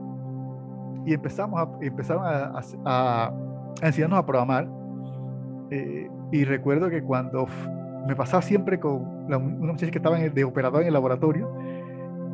[1.06, 3.34] y empezamos a, empezaron a, a,
[3.82, 4.68] enseñarnos a programar.
[5.70, 7.48] Eh, y recuerdo que cuando
[8.08, 11.52] me pasaba siempre con una muchacha que estaba de operador en el laboratorio,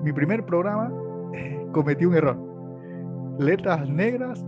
[0.03, 0.91] mi primer programa
[1.33, 2.48] eh, cometí un error.
[3.39, 4.45] Letras negras,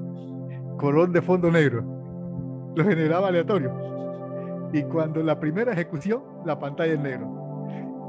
[0.77, 1.81] color de fondo negro.
[2.75, 3.71] Lo generaba aleatorio.
[4.73, 7.41] Y cuando la primera ejecución, la pantalla en negro.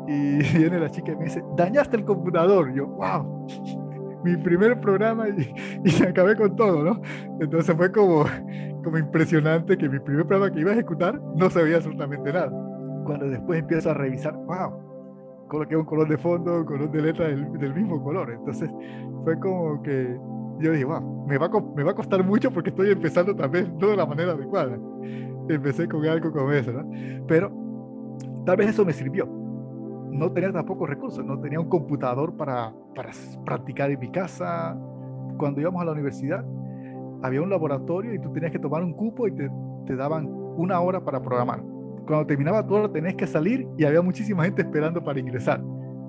[0.09, 2.75] Y viene la chica y me dice, dañaste el computador.
[2.75, 3.47] Yo, wow,
[4.25, 7.01] mi primer programa y, y acabé con todo, ¿no?
[7.41, 8.25] Entonces fue como,
[8.83, 12.51] como impresionante que mi primer programa que iba a ejecutar no sabía absolutamente nada.
[13.05, 17.29] Cuando después empiezo a revisar, wow, coloqué un color de fondo, un color de letra
[17.29, 18.33] del, del, mismo color.
[18.33, 18.71] Entonces
[19.25, 20.17] fue como que
[20.61, 23.77] yo dije, wow, me va, a, me va a costar mucho porque estoy empezando también
[23.79, 24.79] no de la manera adecuada.
[25.49, 26.89] Empecé con algo como eso, ¿no?
[27.27, 27.53] Pero
[28.45, 29.43] tal vez eso me sirvió
[30.13, 33.11] no tenía tampoco recursos, no tenía un computador para, para
[33.45, 34.79] practicar en mi casa.
[35.39, 36.45] Cuando íbamos a la universidad,
[37.23, 39.51] había un laboratorio y tú tenías que tomar un cupo y te,
[39.87, 41.63] te daban una hora para programar.
[42.07, 45.63] Cuando terminaba hora tenías que salir y había muchísima gente esperando para ingresar.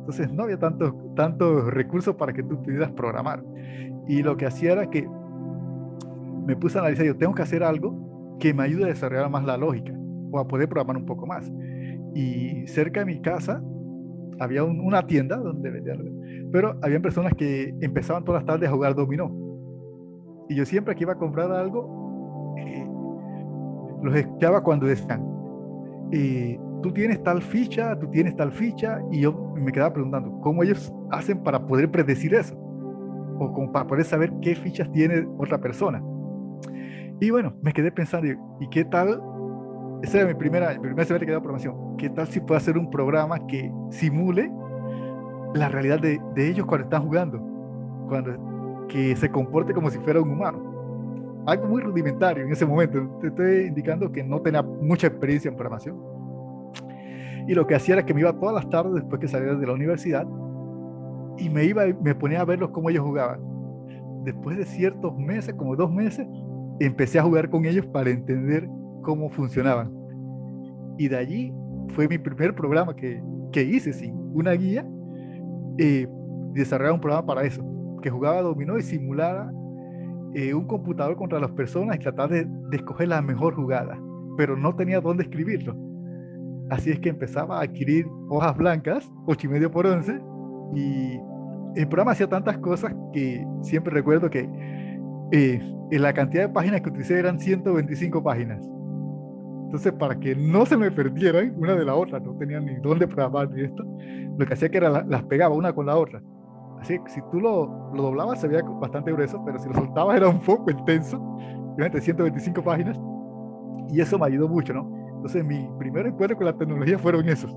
[0.03, 3.41] Entonces no había tantos tantos recursos para que tú pudieras programar.
[4.05, 5.07] Y lo que hacía era que
[6.45, 9.45] me puse a analizar, yo tengo que hacer algo que me ayude a desarrollar más
[9.45, 9.93] la lógica
[10.29, 11.49] o a poder programar un poco más.
[12.13, 13.63] Y cerca de mi casa
[14.39, 18.95] había una tienda donde vendían, pero habían personas que empezaban todas las tardes a jugar
[18.95, 19.31] dominó.
[20.49, 22.85] Y yo siempre que iba a comprar algo, eh,
[24.01, 25.25] los escuchaba cuando decían,
[26.11, 30.61] eh, tú tienes tal ficha, tú tienes tal ficha, y yo me quedaba preguntando, ¿cómo
[30.61, 32.55] ellos hacen para poder predecir eso?
[32.55, 36.03] O como para poder saber qué fichas tiene otra persona.
[37.19, 38.27] Y bueno, me quedé pensando,
[38.59, 39.19] ¿y qué tal
[40.03, 41.95] ese era mi primera, mi primer semestre que de programación.
[41.97, 44.51] ¿Qué tal si puedo hacer un programa que simule
[45.55, 47.39] la realidad de, de, ellos cuando están jugando?
[48.09, 51.43] Cuando, que se comporte como si fuera un humano.
[51.47, 53.17] Algo muy rudimentario en ese momento.
[53.21, 56.12] Te estoy indicando que no tenía mucha experiencia en programación.
[57.47, 59.67] Y lo que hacía era que me iba todas las tardes después que salía de
[59.67, 60.25] la universidad
[61.37, 63.41] y me iba me ponía a verlos cómo ellos jugaban.
[64.23, 66.25] Después de ciertos meses, como dos meses,
[66.79, 68.69] empecé a jugar con ellos para entender
[69.01, 69.91] cómo funcionaban.
[70.97, 71.53] Y de allí
[71.89, 74.87] fue mi primer programa que, que hice sin una guía,
[75.77, 76.07] eh,
[76.53, 77.63] desarrollar un programa para eso,
[78.01, 79.51] que jugaba dominó y simulaba
[80.33, 83.99] eh, un computador contra las personas y tratar de, escoger la mejor jugada,
[84.35, 85.75] pero no tenía dónde escribirlo.
[86.73, 90.19] Así es que empezaba a adquirir hojas blancas, ocho y medio por 11,
[90.73, 91.19] y
[91.75, 94.49] el programa hacía tantas cosas que siempre recuerdo que
[95.31, 98.67] eh, la cantidad de páginas que utilicé eran 125 páginas.
[99.65, 103.07] Entonces, para que no se me perdieran una de la otra, no tenía ni dónde
[103.07, 103.83] programar ni esto,
[104.35, 106.23] lo que hacía que era las pegaba una con la otra.
[106.81, 110.17] Así que si tú lo, lo doblabas se veía bastante grueso, pero si lo soltabas
[110.17, 111.21] era un poco intenso,
[111.77, 112.99] de 125 páginas,
[113.89, 115.02] y eso me ayudó mucho, ¿no?
[115.23, 117.49] Entonces, mi primer encuentro con la tecnología fueron esos.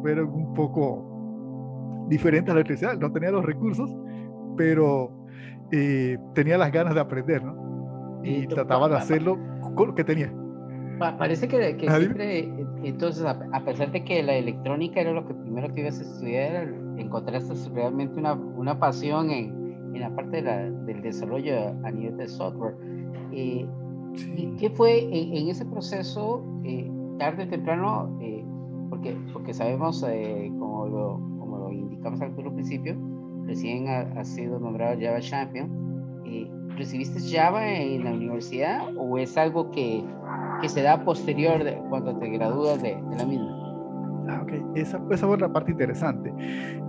[0.00, 2.96] Fueron un poco diferentes a la electricidad.
[2.98, 3.94] No tenía los recursos,
[4.56, 5.12] pero
[5.70, 8.22] eh, tenía las ganas de aprender, ¿no?
[8.24, 9.38] Y trataba de hacerlo
[9.74, 10.32] con lo que tenía
[10.98, 15.72] parece que, que siempre, entonces, a, pesar de que la electrónica era lo que primero
[15.72, 20.56] que ibas a estudiar, encontraste realmente una, una pasión en, en la parte de la,
[20.70, 22.74] del desarrollo a nivel de software.
[23.32, 23.66] Eh,
[24.14, 28.44] ¿Y qué fue en, ese proceso, eh, tarde o temprano, eh,
[28.90, 30.04] porque, porque sabemos,
[30.58, 32.96] como, lo, como lo indicamos al principio,
[33.46, 35.68] recién ha, sido nombrado Java Champion,
[36.76, 40.04] ¿recibiste Java en la universidad o es algo que,
[40.60, 43.58] que se da posterior de, cuando te gradúas de, de la misma?
[44.28, 44.62] Ah, okay.
[44.74, 46.32] esa, esa fue otra parte interesante.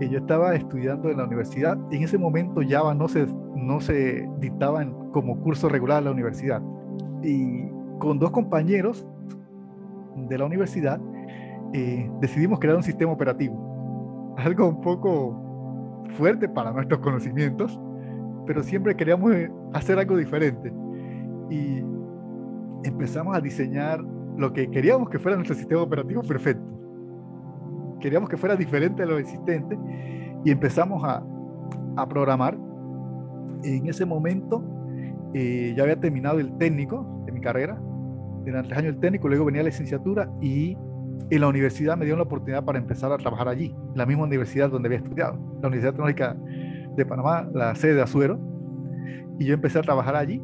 [0.01, 3.79] Eh, yo estaba estudiando en la universidad y en ese momento Java no se, no
[3.79, 6.62] se dictaba como curso regular en la universidad.
[7.23, 7.67] Y
[7.99, 9.05] con dos compañeros
[10.15, 10.99] de la universidad
[11.73, 14.36] eh, decidimos crear un sistema operativo.
[14.38, 17.79] Algo un poco fuerte para nuestros conocimientos,
[18.45, 20.73] pero siempre queríamos eh, hacer algo diferente.
[21.49, 21.84] Y
[22.84, 24.01] empezamos a diseñar
[24.38, 26.79] lo que queríamos que fuera nuestro sistema operativo perfecto
[27.99, 29.77] queríamos que fuera diferente de lo existente
[30.43, 31.23] y empezamos a,
[31.95, 32.58] a programar.
[33.63, 34.63] En ese momento
[35.33, 37.81] eh, ya había terminado el técnico de mi carrera,
[38.45, 40.77] eran tres años el técnico, luego venía la licenciatura y
[41.29, 44.23] en la universidad me dieron la oportunidad para empezar a trabajar allí, en la misma
[44.23, 46.35] universidad donde había estudiado, la Universidad Tecnológica
[46.95, 48.39] de Panamá, la sede de Azuero,
[49.37, 50.41] y yo empecé a trabajar allí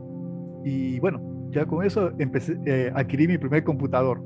[0.64, 1.22] y bueno,
[1.52, 4.22] ya con eso empecé, eh, adquirí mi primer computador.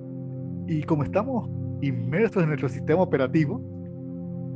[0.67, 1.49] Y como estamos
[1.81, 3.61] inmersos en nuestro sistema operativo,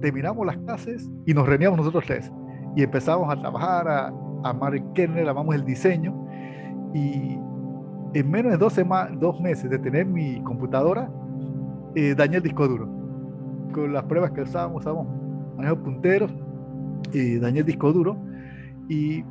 [0.02, 2.32] terminamos las clases y nos reuníamos nosotros tres
[2.76, 4.14] y empezamos a trabajar,
[4.44, 6.14] a amar el kernel, amamos el diseño
[6.94, 7.38] y
[8.14, 8.80] en menos de dos,
[9.20, 11.10] dos meses de tener mi computadora,
[11.96, 12.88] eh, dañé el disco duro.
[13.74, 15.08] Con las pruebas que usábamos, usábamos
[15.56, 16.32] manejo punteros,
[17.12, 18.18] y dañé el disco duro
[18.90, 19.24] y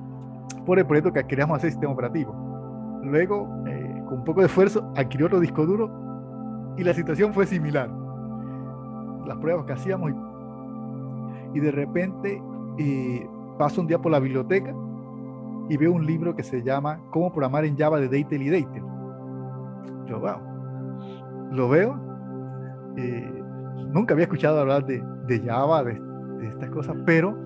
[0.66, 3.00] por el proyecto que queríamos hacer sistema operativo.
[3.02, 7.46] Luego, eh, con un poco de esfuerzo, adquirió otro disco duro y la situación fue
[7.46, 7.90] similar.
[9.26, 10.12] Las pruebas que hacíamos
[11.54, 12.42] y, de repente
[12.78, 13.26] eh,
[13.58, 14.74] paso un día por la biblioteca
[15.68, 18.66] y veo un libro que se llama Cómo programar en Java de Deitel y.
[20.06, 20.38] Yo, wow,
[21.52, 21.98] lo veo.
[22.96, 23.42] Eh,
[23.92, 27.36] nunca había escuchado hablar de, de Java, de, de, estas cosas, pero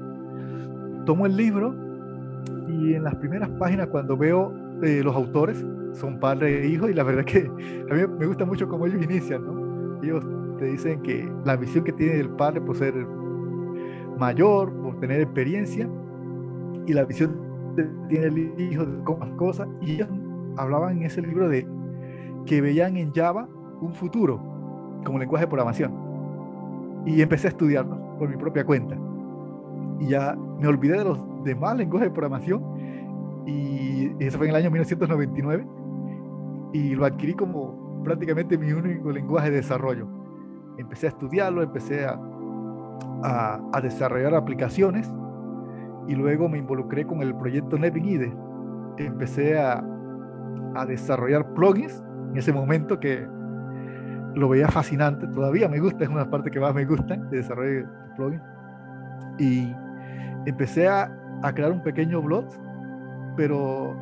[1.05, 1.75] tomo el libro
[2.69, 4.53] y en las primeras páginas cuando veo
[4.83, 7.51] eh, los autores, son padre e hijo y la verdad que
[7.91, 10.03] a mí me gusta mucho cómo ellos inician, ¿no?
[10.03, 10.27] Ellos
[10.59, 12.95] te dicen que la visión que tiene el padre por ser
[14.19, 15.89] mayor, por tener experiencia
[16.87, 17.46] y la visión
[17.77, 20.09] que tiene el hijo de las cosas y ellos
[20.57, 21.67] hablaban en ese libro de
[22.47, 23.49] que veían en Java
[23.81, 24.41] un futuro
[25.05, 25.93] como lenguaje de programación
[27.05, 28.97] y empecé a estudiarlo por mi propia cuenta
[30.01, 32.63] y ya me olvidé de los demás lenguajes de programación
[33.47, 35.67] y eso fue en el año 1999
[36.73, 40.07] y lo adquirí como prácticamente mi único lenguaje de desarrollo.
[40.79, 42.21] Empecé a estudiarlo, empecé a,
[43.73, 45.11] a, desarrollar aplicaciones
[46.09, 48.33] y luego me involucré con el proyecto Nevin IDE.
[48.99, 49.85] Empecé a,
[50.75, 53.27] a desarrollar plugins en ese momento que
[54.35, 57.71] lo veía fascinante, todavía me gusta, es una parte que más me gusta de desarrollo
[57.71, 58.43] de plugins.
[59.39, 59.75] Y
[60.47, 61.11] empecé a,
[61.43, 62.45] a crear un pequeño blog,
[63.37, 63.97] pero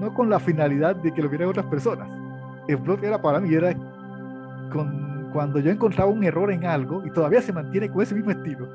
[0.00, 2.08] no con la finalidad de que lo vieran otras personas.
[2.68, 3.72] El blog era para mí, era
[4.72, 8.30] con, cuando yo encontraba un error en algo, y todavía se mantiene con ese mismo
[8.30, 8.68] estilo,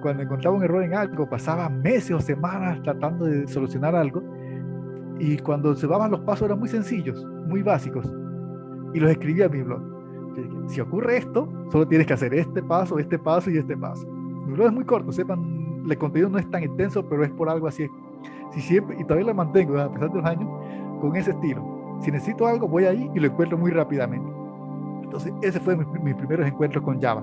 [0.00, 4.22] cuando encontraba un error en algo, pasaba meses o semanas tratando de solucionar algo,
[5.18, 8.06] y cuando se daban los pasos eran muy sencillos, muy básicos,
[8.94, 9.82] y los escribía en mi blog.
[10.68, 14.06] Si ocurre esto, solo tienes que hacer este paso, este paso y este paso.
[14.08, 17.48] Mi blog es muy corto, sepan, el contenido no es tan intenso, pero es por
[17.48, 17.88] algo así
[18.52, 20.48] si siempre, y todavía la mantengo a pesar de los años,
[21.00, 21.62] con ese estilo.
[22.00, 24.30] Si necesito algo, voy ahí y lo encuentro muy rápidamente.
[25.02, 27.22] Entonces, ese fue mis, mis primeros encuentros con Java.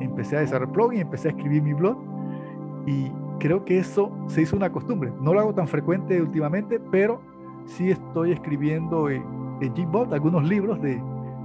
[0.00, 1.96] Empecé a desarrollar plugin, empecé a escribir mi blog
[2.86, 5.12] y creo que eso se hizo una costumbre.
[5.20, 7.20] No lo hago tan frecuente últimamente, pero
[7.66, 9.24] sí estoy escribiendo en,
[9.60, 11.00] en algunos libros de,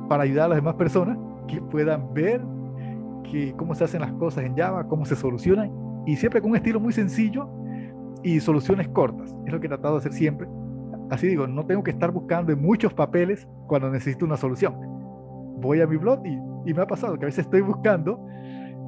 [0.07, 2.41] para ayudar a las demás personas que puedan ver
[3.29, 5.71] que, cómo se hacen las cosas en Java, cómo se solucionan
[6.05, 7.49] y siempre con un estilo muy sencillo
[8.23, 9.35] y soluciones cortas.
[9.45, 10.47] Es lo que he tratado de hacer siempre.
[11.09, 14.73] Así digo, no tengo que estar buscando en muchos papeles cuando necesito una solución.
[15.61, 18.19] Voy a mi blog y, y me ha pasado que a veces estoy buscando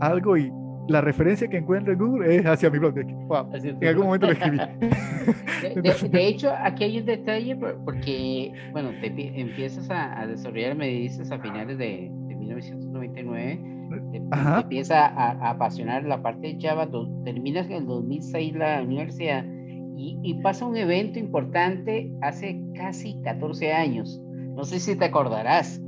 [0.02, 0.52] algo y
[0.88, 2.96] la referencia que encuentro en Google es hacia mi blog.
[3.28, 4.58] Wow, en algún momento lo escribí.
[5.76, 9.08] De, de, hecho, aquí hay un detalle porque, bueno, te
[9.42, 13.78] empiezas a, a desarrollar, me dices, a finales de, de 1999
[14.12, 16.90] te, empieza a, apasionar la parte de Java,
[17.24, 19.46] terminas en el 2006 la universidad
[19.96, 24.22] y, y, pasa un evento importante hace casi 14 años.
[24.56, 25.82] No sé si te acordarás,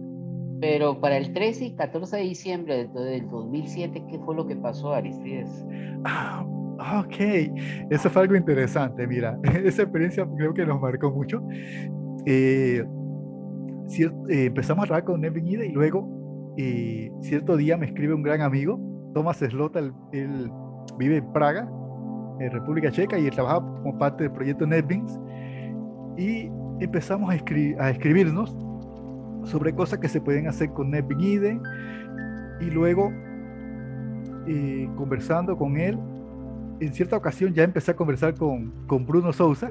[0.59, 4.93] pero para el 13 y 14 de diciembre del 2007, ¿qué fue lo que pasó,
[4.93, 5.65] Aristides?
[6.05, 6.45] Ah,
[6.79, 7.15] Ok,
[7.89, 11.43] eso fue algo interesante, mira, esa experiencia creo que nos marcó mucho.
[12.25, 12.83] Eh,
[13.99, 18.23] eh, empezamos a trabajar con Nevin Ide y luego eh, cierto día me escribe un
[18.23, 18.79] gran amigo,
[19.13, 19.79] Thomas Slota,
[20.13, 20.51] él,
[20.97, 21.69] vive en Praga,
[22.39, 25.19] en República Checa, y trabaja como parte del proyecto NetBeans.
[26.17, 26.49] Y
[26.79, 27.33] empezamos a,
[27.83, 28.55] a escribirnos
[29.45, 31.59] sobre cosas que se pueden hacer con NetBeans IDE
[32.61, 33.11] y luego
[34.95, 35.97] conversando con él
[36.79, 39.69] en cierta ocasión ya empecé a conversar con, con Bruno Souza,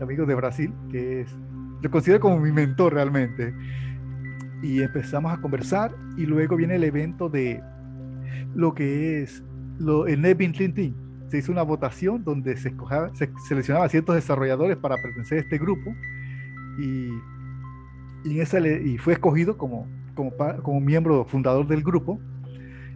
[0.00, 1.36] amigo de Brasil, que es,
[1.82, 3.54] lo considero como mi mentor realmente.
[4.62, 7.62] Y empezamos a conversar y luego viene el evento de
[8.54, 9.42] lo que es
[9.78, 10.94] lo, el Nebin Tintin.
[11.28, 15.40] Se hizo una votación donde se, escojaba, se seleccionaba a ciertos desarrolladores para pertenecer a
[15.42, 15.94] este grupo
[16.78, 17.10] y,
[18.24, 22.20] y, en y fue escogido como, como, como miembro fundador del grupo.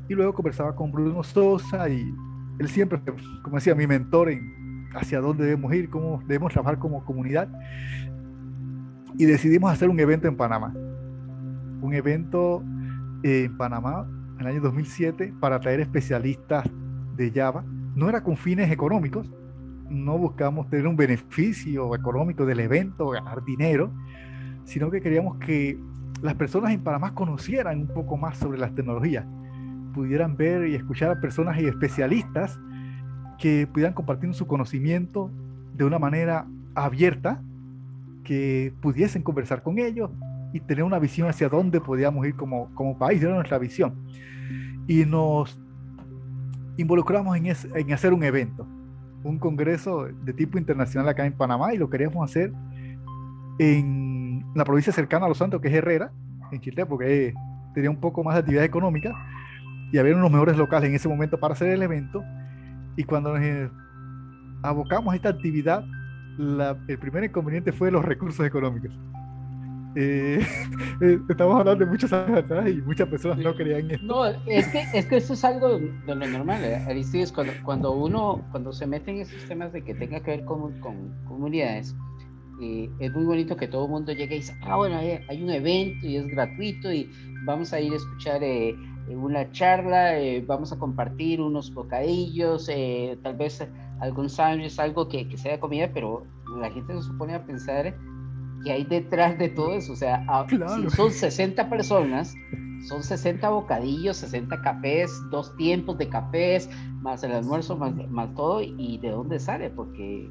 [0.09, 2.15] Y luego conversaba con Bruno Souza y
[2.59, 3.01] él siempre,
[3.43, 7.49] como decía, mi mentor en hacia dónde debemos ir, cómo debemos trabajar como comunidad.
[9.17, 10.73] Y decidimos hacer un evento en Panamá.
[11.81, 12.63] Un evento
[13.23, 16.69] en Panamá en el año 2007 para traer especialistas
[17.17, 17.65] de Java.
[17.95, 19.31] No era con fines económicos,
[19.89, 23.93] no buscamos tener un beneficio económico del evento, ganar dinero,
[24.65, 25.79] sino que queríamos que
[26.23, 29.27] las personas en Panamá conocieran un poco más sobre las tecnologías
[29.95, 32.59] pudieran ver y escuchar a personas y especialistas
[33.39, 35.31] que pudieran compartir su conocimiento
[35.73, 37.41] de una manera abierta,
[38.25, 40.11] que pudiesen conversar con ellos
[40.53, 43.95] y tener una visión hacia dónde podíamos ir como, como país, era nuestra visión.
[44.87, 45.59] Y nos
[46.77, 48.67] involucramos en, en hacer un evento,
[49.23, 52.53] un congreso de tipo internacional acá en Panamá y lo queríamos hacer
[53.59, 54.14] en
[54.55, 56.13] la provincia cercana a Los Santos, que es Herrera,
[56.53, 57.35] en Chile, porque
[57.75, 59.13] tenía un poco más de actividad económica
[59.93, 62.23] y había unos mejores locales en ese momento para hacer el evento.
[62.97, 63.71] Y cuando nos eh,
[64.63, 65.85] abocamos a esta actividad,
[66.89, 68.91] el primer inconveniente fue los recursos económicos.
[69.97, 70.45] Eh,
[71.01, 74.07] eh, estamos hablando de muchos años atrás y muchas personas no creían esto.
[74.07, 78.45] No, es que, es que eso es algo de lo normal, Aristides, cuando, cuando uno,
[78.51, 81.95] cuando se mete en esos temas de que tenga que ver con, con comunidades,
[82.99, 86.07] es muy bonito que todo el mundo llegue y dice, ah, bueno, hay, un evento
[86.07, 87.11] y es gratuito y
[87.45, 88.43] vamos a ir a escuchar
[89.09, 93.67] una charla, eh, vamos a compartir unos bocadillos, eh, tal vez
[94.01, 96.27] algún sándwich, algo que, que, sea comida, pero
[96.59, 97.95] la gente se supone a pensar
[98.65, 99.93] que hay detrás de todo eso.
[99.93, 102.35] O sea, si son 60 personas,
[102.89, 106.69] son 60 bocadillos, 60 cafés, dos tiempos de cafés,
[107.03, 110.31] más el almuerzo, más, más todo, y de dónde sale, porque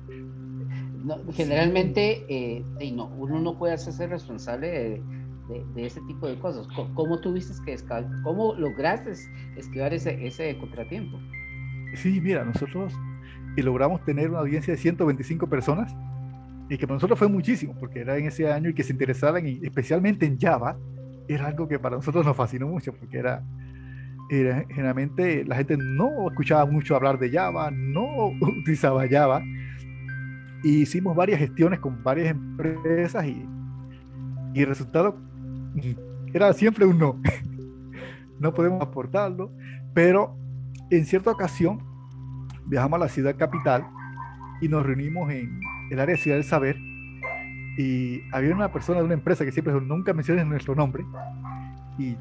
[1.34, 5.04] generalmente eh, no, uno no puede hacerse responsable de
[5.47, 6.68] de, ese tipo de cosas.
[6.93, 7.78] ¿Cómo, tuviste que?
[8.24, 9.12] ¿Cómo lograste
[9.58, 11.20] esquivar ese, ese contratiempo?
[11.95, 12.93] Sí, mira, nosotros
[13.58, 15.95] logramos tener una audiencia de 125 personas
[16.70, 19.45] y que para nosotros fue muchísimo porque era en ese año y que se interesaran
[19.47, 20.78] y especialmente en Java
[21.28, 23.43] era algo que para nosotros nos fascinó mucho porque era,
[24.32, 28.28] era generalmente la gente no escuchaba mucho hablar de Java, no
[28.60, 29.43] utilizaba Java
[30.64, 33.45] y hicimos varias gestiones con varias empresas y,
[34.53, 35.18] y el resultado
[36.34, 37.22] era siempre un no.
[38.39, 39.51] no podemos aportarlo,
[39.93, 40.36] pero
[40.89, 41.80] en cierta ocasión
[42.66, 43.86] viajamos a la ciudad capital
[44.61, 45.59] y nos reunimos en
[45.91, 46.78] el área de Ciudad del Saber
[47.78, 51.03] y había una persona de una empresa que siempre nunca menciona nuestro nombre
[51.97, 52.16] y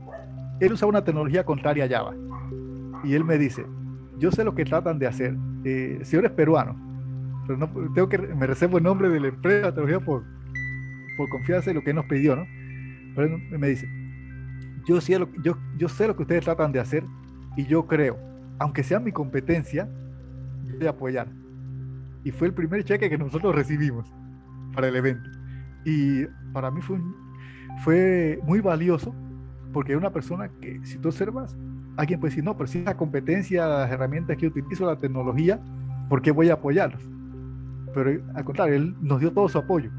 [0.60, 2.14] él usaba una tecnología contraria a Java
[3.04, 3.66] y él me dice
[4.18, 6.91] yo sé lo que tratan de hacer eh, señor es peruano
[7.46, 10.24] pero no, tengo que me reservo el nombre de la empresa de tecnología por,
[11.16, 12.46] por confianza en lo que él nos pidió ¿no?
[13.14, 13.88] Pero me dice,
[14.86, 17.04] yo sé, lo, yo, yo sé lo que ustedes tratan de hacer
[17.56, 18.18] y yo creo,
[18.58, 19.88] aunque sea mi competencia,
[20.78, 21.28] voy a apoyar.
[22.24, 24.10] Y fue el primer cheque que nosotros recibimos
[24.74, 25.28] para el evento.
[25.84, 26.98] Y para mí fue,
[27.82, 29.14] fue muy valioso
[29.72, 31.56] porque una persona que, si tú observas,
[31.96, 35.60] alguien puede decir, no, pero si es la competencia, las herramientas que utilizo, la tecnología,
[36.08, 37.02] ¿por qué voy a apoyarlos?
[37.94, 39.90] Pero al contrario, él nos dio todo su apoyo.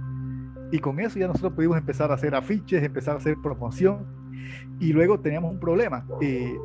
[0.72, 4.06] Y con eso ya nosotros pudimos empezar a hacer afiches, empezar a hacer promoción.
[4.80, 6.06] Y luego teníamos un problema.
[6.20, 6.58] Eh,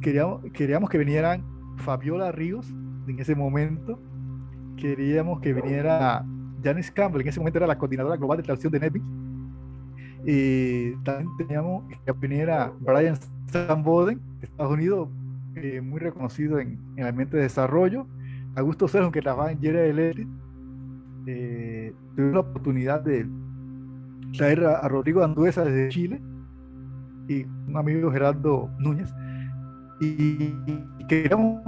[0.00, 1.42] queríamos, queríamos que vinieran
[1.78, 2.70] Fabiola Ríos
[3.06, 3.98] en ese momento.
[4.76, 6.24] Queríamos que viniera
[6.62, 9.04] Janice Campbell, en ese momento era la coordinadora global de traducción de Netflix.
[10.24, 13.16] Y también teníamos que viniera Brian
[13.46, 15.08] Samboden, de Estados Unidos,
[15.54, 18.06] eh, muy reconocido en, en, el ambiente de desarrollo.
[18.58, 20.28] Augusto Sergio, que trabaja en General Electric
[21.26, 23.28] eh, tuve la oportunidad de
[24.36, 26.22] traer a, Rodrigo Anduesa desde Chile
[27.28, 29.12] y un amigo Gerardo Núñez
[30.00, 30.54] y,
[31.06, 31.62] queríamos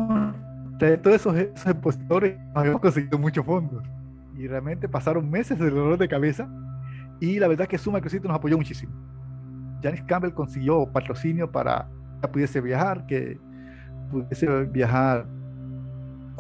[0.79, 3.83] de todos esos, esos expositores habíamos conseguido muchos fondos
[4.37, 6.49] y realmente pasaron meses de dolor de cabeza
[7.21, 8.93] y la verdad es que Suma Crucito nos apoyó muchísimo.
[9.83, 11.87] Janice Campbell consiguió patrocinio para
[12.23, 13.39] que pudiese viajar, que
[14.11, 15.27] pudiese viajar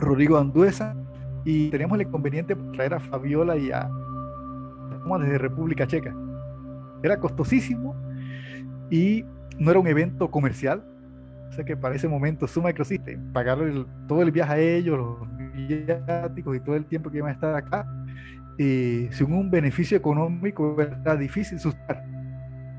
[0.00, 0.96] Rodrigo Anduesa
[1.44, 3.88] y teníamos el inconveniente de traer a Fabiola y a
[5.18, 6.14] desde República Checa.
[7.02, 7.96] Era costosísimo
[8.90, 9.24] y
[9.58, 10.84] no era un evento comercial.
[11.48, 13.58] O sea que para ese momento Suma Microsystem, pagar
[14.06, 15.28] todo el viaje a ellos, los
[15.68, 17.86] viáticos y todo el tiempo que iban a estar acá,
[18.58, 22.04] eh, sin un beneficio económico era difícil sustentar.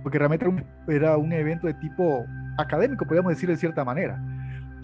[0.04, 2.24] Porque realmente era un, era un evento de tipo
[2.58, 4.24] académico, podríamos decir de cierta manera.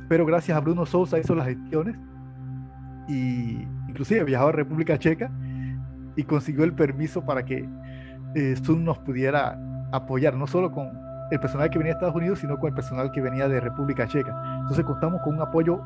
[0.10, 1.96] Pero gracias a Bruno Sousa hizo las gestiones
[3.08, 5.32] y inclusive viajó a República Checa
[6.16, 7.68] y consiguió el permiso para que
[8.36, 9.58] eh, nos pudiera
[9.92, 10.90] apoyar, no solo con
[11.32, 14.08] el personal que venía de Estados Unidos, sino con el personal que venía de República
[14.08, 14.60] Checa.
[14.62, 15.82] Entonces contamos con un apoyo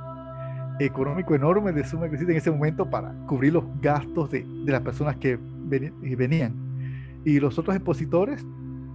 [0.80, 5.16] económico enorme de Zoom en ese momento para cubrir los gastos de, de las personas
[5.18, 5.34] que
[5.72, 6.56] eh, venían.
[7.24, 8.44] Y los otros expositores,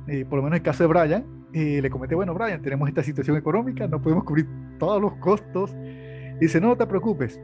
[0.08, 3.02] eh, por lo menos en el caso de Brian, le comenté, bueno, Brian, tenemos esta
[3.02, 4.46] situación económica, no podemos cubrir
[4.78, 5.74] todos los costos.
[6.36, 7.40] Y dice, no, no te preocupes,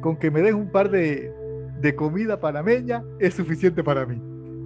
[0.00, 1.32] con que me den un par de,
[1.80, 4.20] de comida panameña es suficiente para mí.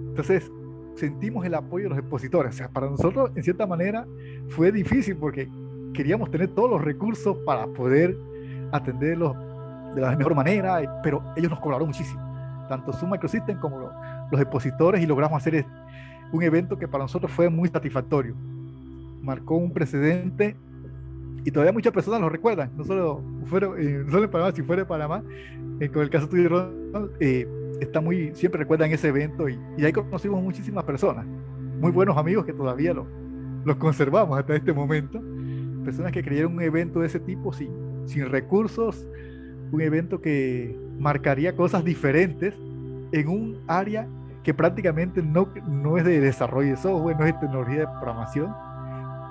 [0.09, 0.49] Entonces,
[0.95, 2.53] sentimos el apoyo de los expositores.
[2.53, 4.05] O sea, para nosotros, en cierta manera,
[4.49, 5.49] fue difícil porque
[5.93, 8.17] queríamos tener todos los recursos para poder
[8.71, 9.35] atenderlos
[9.95, 12.21] de la mejor manera, pero ellos nos cobraron muchísimo.
[12.67, 13.91] Tanto Zoom Microsystem como los,
[14.31, 15.65] los expositores y logramos hacer
[16.31, 18.35] un evento que para nosotros fue muy satisfactorio.
[19.21, 20.55] Marcó un precedente
[21.45, 24.63] y todavía muchas personas lo recuerdan, no solo, fuera, eh, no solo en Panamá, si
[24.63, 25.23] fuera de Panamá,
[25.79, 27.47] eh, con el caso tuyo, Ronald, eh,
[27.79, 31.23] está muy, siempre recuerdan ese evento y, y, ahí conocimos muchísimas personas,
[31.79, 33.05] muy buenos amigos que todavía lo,
[33.63, 35.21] los conservamos hasta este momento,
[35.83, 37.69] personas que creyeron un evento de ese tipo sin,
[38.07, 39.07] sin recursos,
[39.71, 42.55] un evento que marcaría cosas diferentes
[43.11, 44.07] en un área
[44.43, 48.51] que prácticamente no, no es de desarrollo de software, no es de tecnología de programación,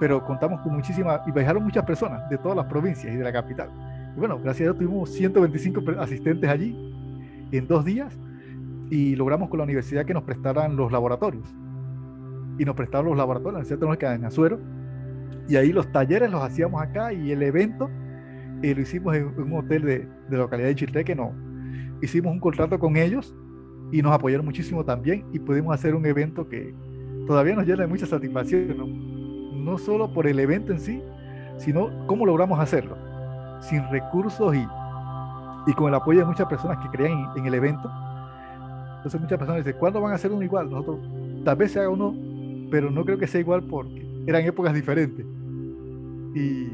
[0.00, 3.32] pero contamos con muchísimas, y viajaron muchas personas de todas las provincias y de la
[3.32, 3.70] capital.
[4.16, 6.76] Y bueno, gracias a Dios tuvimos 125 asistentes allí
[7.52, 8.18] en dos días
[8.90, 11.54] y logramos con la universidad que nos prestaran los laboratorios.
[12.58, 14.60] Y nos prestaron los laboratorios la Universidad Tecnológica de Azuero.
[15.48, 17.90] Y ahí los talleres los hacíamos acá y el evento
[18.62, 21.32] eh, lo hicimos en, un hotel de, de, la localidad de Chile que no.
[22.00, 23.34] Hicimos un contrato con ellos
[23.92, 26.74] y nos apoyaron muchísimo también y pudimos hacer un evento que
[27.26, 28.76] todavía nos llena de mucha satisfacción.
[28.76, 29.23] ¿no?
[29.64, 31.02] No solo por el evento en sí,
[31.56, 32.96] sino cómo logramos hacerlo,
[33.60, 34.66] sin recursos y,
[35.66, 37.90] y con el apoyo de muchas personas que creían en, el evento.
[38.96, 40.70] Entonces muchas personas dicen, ¿cuándo van a hacer uno igual?
[40.70, 40.98] Nosotros,
[41.44, 42.14] tal vez se haga uno,
[42.70, 45.24] pero no creo que sea igual porque eran épocas diferentes.
[46.34, 46.68] Y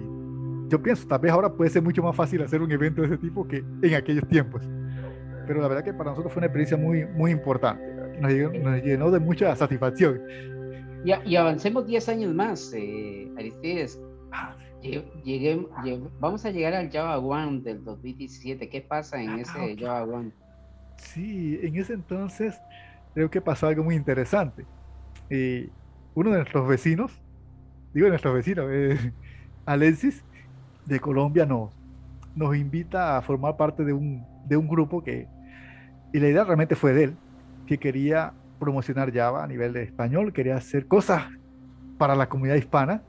[0.68, 3.18] yo pienso, tal vez ahora puede ser mucho más fácil hacer un evento de ese
[3.18, 4.62] tipo que en aquellos tiempos.
[5.46, 7.82] Pero la verdad que para nosotros fue una experiencia muy, muy importante.
[8.20, 8.32] Nos
[8.62, 10.20] nos llenó de mucha satisfacción
[11.04, 14.00] y, avancemos 10 años más, eh, Aristides.
[14.32, 15.66] Ah, llegué,
[16.18, 18.68] vamos a llegar al Java One del 2017.
[18.68, 20.32] ¿Qué pasa en ah, ese Java One?
[20.96, 22.60] Sí, en ese entonces
[23.14, 24.64] creo que pasó algo muy interesante.
[25.28, 25.68] Eh,
[26.14, 27.12] uno de nuestros vecinos,
[27.94, 29.12] digo nuestros vecinos, eh,
[29.66, 30.24] Alexis
[30.86, 31.70] de Colombia nos,
[32.34, 35.28] nos invita a formar parte de un, de un grupo que,
[36.12, 37.16] y la idea realmente fue de él,
[37.66, 41.24] que quería promocionar Java a nivel de español, quería hacer cosas
[41.98, 43.02] para la comunidad hispana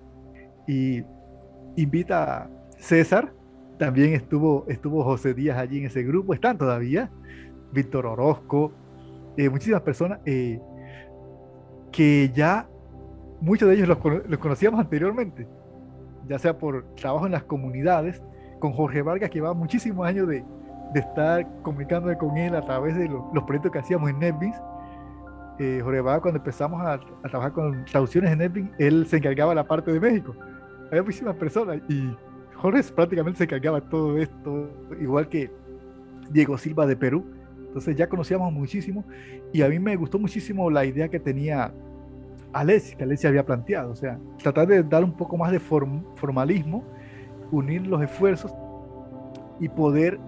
[0.68, 1.04] y
[1.76, 3.34] invita a César,
[3.78, 7.12] también estuvo, estuvo José Díaz allí en ese grupo, están todavía,
[7.72, 8.72] Víctor Orozco,
[9.38, 10.60] eh, muchísimas personas eh,
[11.92, 12.68] que ya
[13.40, 13.98] muchos de ellos los,
[14.28, 15.48] los, conocíamos anteriormente,
[16.28, 18.22] ya sea por trabajo en las comunidades,
[18.60, 20.44] con Jorge Vargas, que llevaba muchísimos años de,
[20.94, 24.56] de estar comunicándome con él a través de los proyectos que hacíamos en NetBeans,
[25.62, 27.00] eh, Jorge cuando empezamos a,
[27.30, 30.36] trabajar con traducciones en NetBeans, él se encargaba de la parte de México.
[30.88, 32.10] Había muchísimas personas y
[32.56, 35.52] Jorge prácticamente se encargaba de todo esto, igual que
[36.32, 37.24] Diego Silva de Perú.
[37.68, 39.06] Entonces ya conocíamos muchísimo
[39.54, 41.72] y a mí me gustó muchísimo la idea que tenía
[42.54, 43.92] Alessi, que Alessi había planteado.
[43.92, 46.84] O sea, tratar de dar un poco más de formalismo,
[47.52, 48.52] unir los esfuerzos
[49.60, 50.20] y poder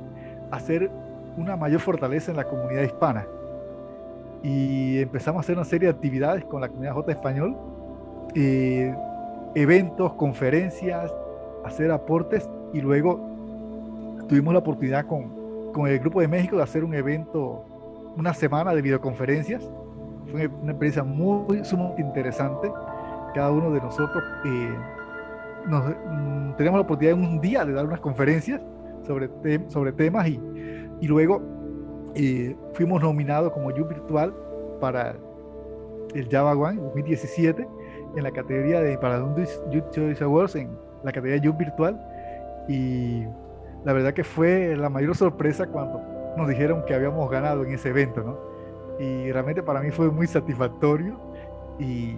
[0.52, 0.92] hacer
[1.38, 3.26] una mayor fortaleza en la comunidad hispana
[4.44, 7.58] y empezamos a hacer una serie de actividades con la comunidad J español,
[8.36, 8.94] eh,
[9.56, 11.12] eventos, conferencias,
[11.64, 13.20] hacer aportes y luego
[14.28, 17.64] tuvimos la oportunidad con, con, el Grupo de México de hacer un evento,
[18.18, 19.64] una semana de videoconferencias.
[20.30, 22.70] Fue una experiencia muy sumamente interesante.
[23.34, 24.76] Cada uno de nosotros eh,
[25.68, 28.62] nos, mm, teníamos la oportunidad en un día de dar unas conferencias
[29.08, 29.30] sobre,
[29.70, 30.40] sobre temas y,
[31.00, 31.42] y luego
[32.16, 34.34] eh, fuimos nominados como You Virtual
[34.80, 35.16] para
[36.14, 37.68] el Java One 2017
[38.16, 39.20] en la categoría de para
[39.72, 40.70] Youth Choice Awards en
[41.04, 42.00] la categoría You Virtual
[42.68, 43.24] y
[43.84, 46.02] la verdad que fue la mayor sorpresa cuando
[46.38, 48.38] nos dijeron que habíamos ganado en ese evento, ¿no?
[49.00, 51.20] Y realmente para mí fue muy satisfactorio
[51.80, 52.16] y,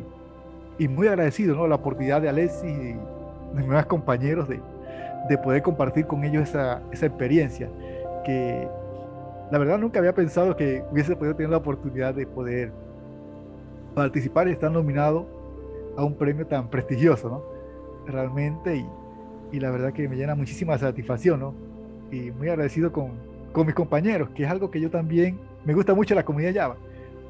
[0.78, 1.68] y muy agradecido, ¿no?
[1.68, 4.60] La oportunidad de Alexis y de mis compañeros de,
[5.30, 7.70] de poder compartir con ellos esa, esa experiencia
[8.24, 8.68] que
[9.52, 12.72] la verdad nunca había pensado que hubiese podido tener la oportunidad de poder
[13.94, 15.26] participar y estar nominado
[15.98, 17.44] a un premio tan prestigioso, ¿no?
[18.12, 18.90] Realmente, y,
[19.52, 21.54] y la verdad que me llena muchísima satisfacción, ¿no?
[22.12, 23.12] Y muy agradecido con,
[23.52, 26.76] con mis compañeros, que es algo que yo también me gusta mucho la comunidad Java.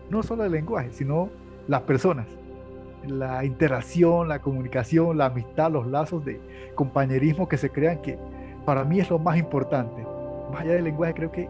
[0.10, 1.30] No solo el lenguaje, sino
[1.68, 2.28] las personas.
[3.08, 6.40] La interacción, la comunicación, la amistad, los lazos de
[6.74, 8.18] compañerismo que se crean, que
[8.66, 10.04] para mí es lo más importante.
[10.52, 11.48] Más allá del lenguaje, creo que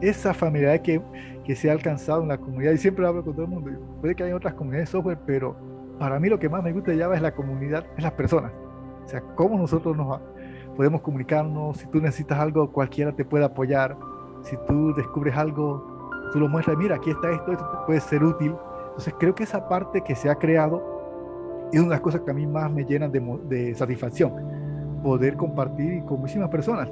[0.00, 1.00] esa familiaridad que,
[1.44, 3.70] que se ha alcanzado en la comunidad, y siempre hablo con todo el mundo,
[4.00, 5.56] puede que haya otras comunidades de software, pero
[5.98, 8.52] para mí lo que más me gusta de es la comunidad, es las personas.
[9.04, 10.20] O sea, cómo nosotros nos
[10.76, 13.96] podemos comunicarnos, si tú necesitas algo, cualquiera te puede apoyar,
[14.42, 18.54] si tú descubres algo, tú lo muestras, mira, aquí está esto, esto puede ser útil.
[18.88, 22.30] Entonces creo que esa parte que se ha creado es una de las cosas que
[22.30, 24.32] a mí más me llenan de, de satisfacción,
[25.02, 26.88] poder compartir con muchísimas personas.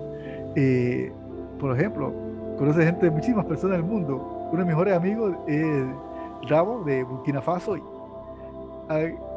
[0.56, 1.12] Eh,
[1.58, 2.12] por ejemplo,
[2.58, 4.48] conoce gente de muchísimas personas del mundo.
[4.50, 5.84] Uno de mis mejores amigos es
[6.48, 7.82] Rabo de Burkina Faso y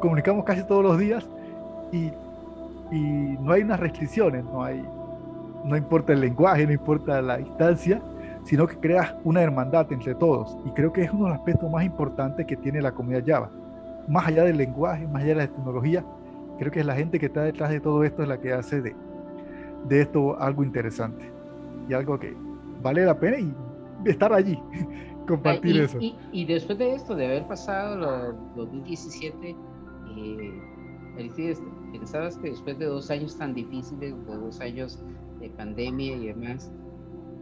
[0.00, 1.26] comunicamos casi todos los días
[1.92, 2.12] y,
[2.94, 4.84] y, no hay unas restricciones, no hay,
[5.64, 8.00] no importa el lenguaje, no importa la distancia,
[8.44, 10.56] sino que creas una hermandad entre todos.
[10.64, 13.50] Y creo que es uno de los aspectos más importantes que tiene la comunidad Java.
[14.08, 16.04] Más allá del lenguaje, más allá de la tecnología,
[16.58, 18.80] creo que es la gente que está detrás de todo esto es la que hace
[18.80, 18.94] de,
[19.88, 21.30] de esto algo interesante
[21.88, 22.36] y algo que
[22.82, 23.52] vale la pena y
[24.08, 24.58] estar allí,
[25.26, 25.98] compartir y, eso.
[26.00, 29.56] Y, y, después de esto, de haber pasado los 2017,
[30.16, 30.60] eh,
[31.92, 35.02] ¿pensabas que después de dos años tan difíciles, de dos años
[35.40, 36.70] de pandemia y demás,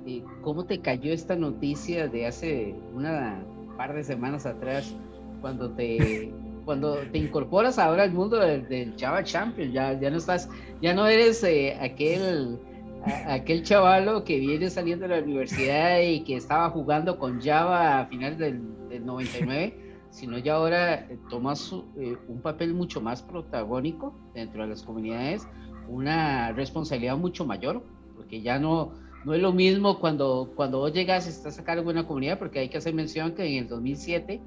[0.07, 3.45] eh, ¿cómo te cayó esta noticia de hace una
[3.77, 4.95] par de semanas atrás,
[5.41, 6.33] cuando te
[6.69, 10.51] cuando te incorporas ahora al mundo del, del Java Champion, ya, ya no estás,
[10.83, 12.59] ya no eres eh, aquel
[13.05, 18.07] aquel chavalo que viene saliendo de la universidad y que estaba jugando con Java a
[18.07, 18.63] finales del,
[19.05, 19.79] 99,
[20.11, 25.47] sino ya ahora eh, tomas eh, un papel mucho más protagónico dentro de las comunidades,
[25.89, 27.83] una responsabilidad mucho mayor,
[28.17, 28.93] porque ya no,
[29.25, 32.39] no es lo mismo cuando, cuando vos llegas y estás a cargo de una comunidad,
[32.39, 34.41] porque hay que hacer mención que en el 2007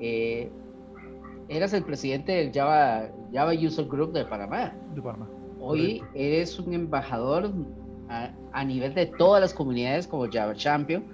[0.00, 0.50] eh,
[1.48, 4.74] eras el presidente del Java, Java User Group de Panamá.
[4.94, 5.28] De Panamá.
[5.60, 7.52] Hoy eres un embajador
[8.08, 11.04] a, nivel de todas las comunidades como Java Champion.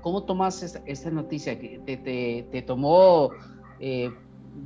[0.00, 1.58] ¿Cómo tomas esta, noticia?
[1.58, 3.30] ¿Te, te, te tomó
[3.80, 4.10] eh,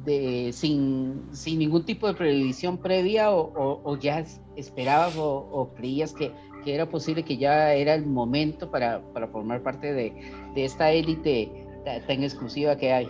[0.04, 4.24] de, sin, sin, ningún tipo de previsión previa o, o, ya
[4.56, 6.32] esperabas o, creías que,
[6.64, 10.12] que, era posible que ya era el momento para, para formar parte de,
[10.54, 11.66] de esta élite
[12.06, 13.08] tan exclusiva que hay?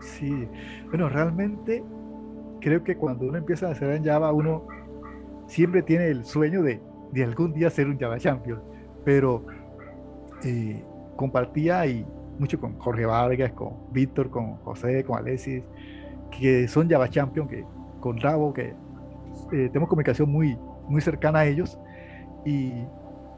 [0.00, 0.48] Sí,
[0.88, 1.82] bueno, realmente
[2.60, 4.66] creo que cuando uno empieza a hacer en Java, uno
[5.46, 6.80] siempre tiene el sueño de
[7.14, 8.60] de algún día ser un Java Champion,
[9.04, 9.46] pero
[10.42, 10.84] eh,
[11.16, 12.04] compartía y
[12.38, 15.62] mucho con Jorge Vargas, con Víctor, con José, con Alexis,
[16.30, 17.64] que son Java Champion, que
[18.00, 18.74] con Rabo, que
[19.52, 20.58] eh, tenemos comunicación muy,
[20.88, 21.78] muy cercana a ellos.
[22.44, 22.72] Y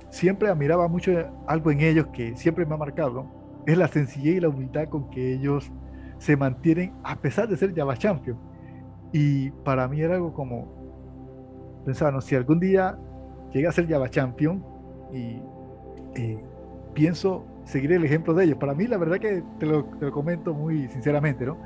[0.08, 1.12] siempre admiraba mucho
[1.46, 3.26] algo en ellos que siempre me ha marcado,
[3.66, 5.70] es la sencillez y la humildad con que ellos
[6.18, 8.38] se mantienen a pesar de ser Java Champion.
[9.12, 12.98] Y para mí era algo como pensar, no, si algún día
[13.56, 14.62] llegué a ser Java Champion
[15.12, 15.40] y
[16.14, 16.44] eh,
[16.94, 18.58] pienso seguir el ejemplo de ellos.
[18.58, 21.56] Para mí, la verdad que te lo, te lo, comento muy sinceramente, ¿no?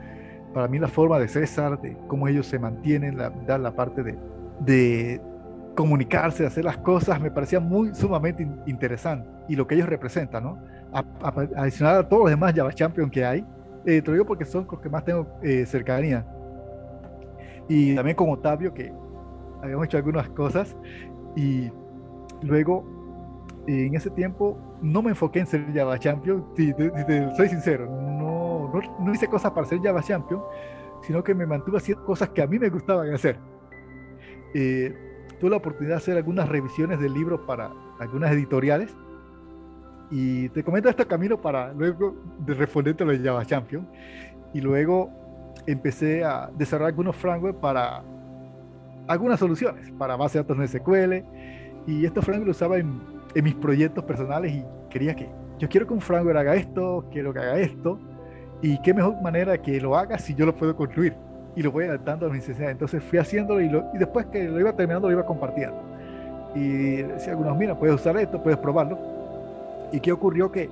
[0.55, 4.17] Para mí la forma de César, de cómo ellos se mantienen, la, la parte de,
[4.61, 5.21] de
[5.75, 10.45] comunicarse, de hacer las cosas, me parecía muy sumamente interesante y lo que ellos representan,
[10.45, 10.59] ¿no?
[10.93, 13.45] A, a, adicional a todos los demás Java Champion que hay,
[13.85, 16.25] eh, te lo digo porque son los que más tengo eh, cercanía.
[17.69, 18.93] Y también con Otavio, que
[19.63, 20.77] habíamos hecho algunas cosas
[21.37, 21.71] y
[22.43, 22.85] luego,
[23.67, 26.45] en ese tiempo, no me enfoqué en ser Java Champion,
[27.37, 28.71] soy sincero, no,
[29.01, 30.43] no, hice cosas para ser Java Champion,
[31.03, 33.39] sino que me mantuve haciendo cosas que a mí me gustaban hacer.
[34.55, 34.95] Eh,
[35.39, 38.95] tuve la oportunidad de hacer algunas revisiones del libro para algunas editoriales
[40.11, 43.89] y te comento este camino para luego de responderte lo de Java Champion
[44.53, 45.11] y luego
[45.67, 48.03] empecé a desarrollar algunos frameworks para
[49.11, 51.25] algunas soluciones para base de datos SQL
[51.85, 53.01] y estos frameworks lo usaba en,
[53.35, 57.33] en mis proyectos personales y quería que, yo quiero que un framework haga esto, quiero
[57.33, 57.99] que haga esto,
[58.63, 61.15] y qué mejor manera que lo haga si yo lo puedo construir
[61.57, 62.73] y lo voy adaptando a mis necesidades.
[62.73, 65.77] Entonces fui haciéndolo y, y después que lo iba terminando lo iba compartiendo.
[66.55, 68.97] Y decía algunos, mira, puedes usar esto, puedes probarlo.
[69.91, 70.53] ¿Y qué ocurrió?
[70.53, 70.71] Que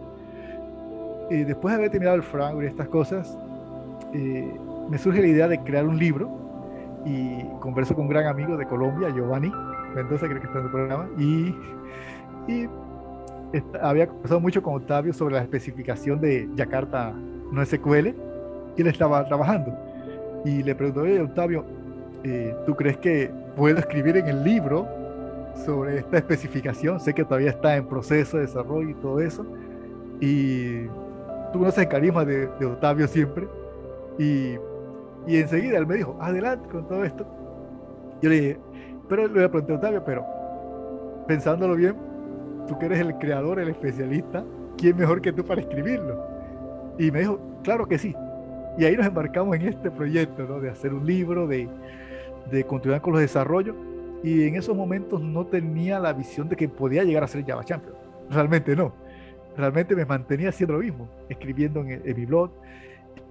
[1.30, 3.36] eh, después de haber terminado el framework y estas cosas,
[4.14, 4.54] eh,
[4.88, 6.47] me surge la idea de crear un libro
[7.04, 9.52] y converso con un gran amigo de Colombia, Giovanni
[9.94, 11.54] Mendoza, creo que está en el programa, y,
[12.46, 12.68] y
[13.80, 17.12] había conversado mucho con Octavio sobre la especificación de Jakarta
[17.52, 18.08] no SQL,
[18.76, 19.72] y él estaba trabajando.
[20.44, 21.64] Y le preguntó, oye, Octavio,
[22.24, 24.86] eh, ¿tú crees que puedo escribir en el libro
[25.64, 27.00] sobre esta especificación?
[27.00, 29.44] Sé que todavía está en proceso de desarrollo y todo eso.
[30.20, 30.84] Y
[31.52, 33.48] tú conoces el carisma de, de Octavio siempre.
[34.18, 34.56] Y,
[35.28, 37.26] y, enseguida él me dijo, adelante con todo esto.
[38.22, 38.58] Yo le dije,
[39.08, 40.24] pero le pregunté a Octavio, pero
[41.26, 41.94] pensándolo bien,
[42.66, 44.44] tú que eres el creador, el especialista,
[44.76, 46.18] ¿quién mejor que tú para escribirlo?
[46.98, 48.14] Y me dijo, claro que sí.
[48.78, 50.60] Y ahí nos embarcamos en este proyecto, ¿no?
[50.60, 51.68] De hacer un libro, de,
[52.50, 53.76] de continuar con los desarrollos.
[54.22, 57.64] Y en esos momentos no tenía la visión de que podía llegar a ser Java
[57.64, 57.94] Champion.
[58.30, 58.92] Realmente no.
[59.56, 62.50] Realmente me mantenía haciendo lo mismo, escribiendo en, en mi blog,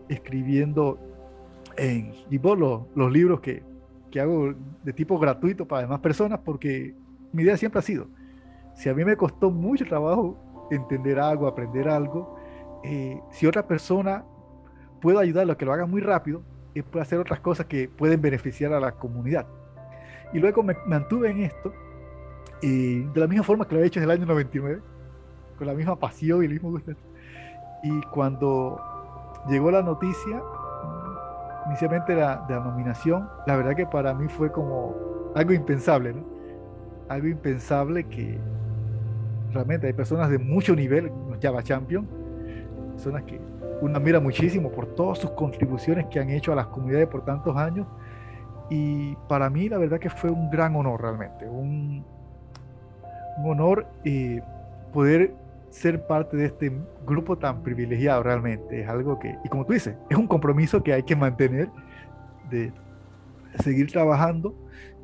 [0.09, 0.97] escribiendo
[1.77, 3.63] en Gibor los, los libros que,
[4.11, 4.53] que hago
[4.83, 6.95] de tipo gratuito para demás personas, porque
[7.31, 8.07] mi idea siempre ha sido,
[8.75, 12.37] si a mí me costó mucho trabajo entender algo, aprender algo,
[12.83, 14.23] eh, si otra persona
[15.01, 16.41] puedo ayudarlo a que lo haga muy rápido,
[16.75, 19.47] es puede hacer otras cosas que pueden beneficiar a la comunidad.
[20.33, 21.73] Y luego me mantuve en esto,
[22.61, 24.81] y de la misma forma que lo he hecho en el año 99,
[25.57, 26.91] con la misma pasión y el mismo gusto.
[27.83, 28.79] Y cuando
[29.47, 30.41] llegó la noticia,
[31.67, 34.95] inicialmente la, de la nominación, la verdad que para mí fue como
[35.35, 36.23] algo impensable, ¿no?
[37.09, 38.39] Algo impensable que
[39.53, 42.07] realmente hay personas de mucho nivel, los Java Champion,
[42.93, 43.39] personas que
[43.81, 47.55] uno admira muchísimo por todas sus contribuciones que han hecho a las comunidades por tantos
[47.55, 47.87] años.
[48.69, 52.03] Y para mí la verdad que fue un gran honor realmente, un,
[53.37, 54.41] un honor eh,
[54.91, 55.33] poder
[55.69, 56.71] ser parte de este
[57.05, 58.81] grupo tan privilegiado realmente.
[58.81, 61.69] Es algo que, y como tú dices, es un compromiso que hay que mantener
[62.49, 62.71] de
[63.63, 64.55] seguir trabajando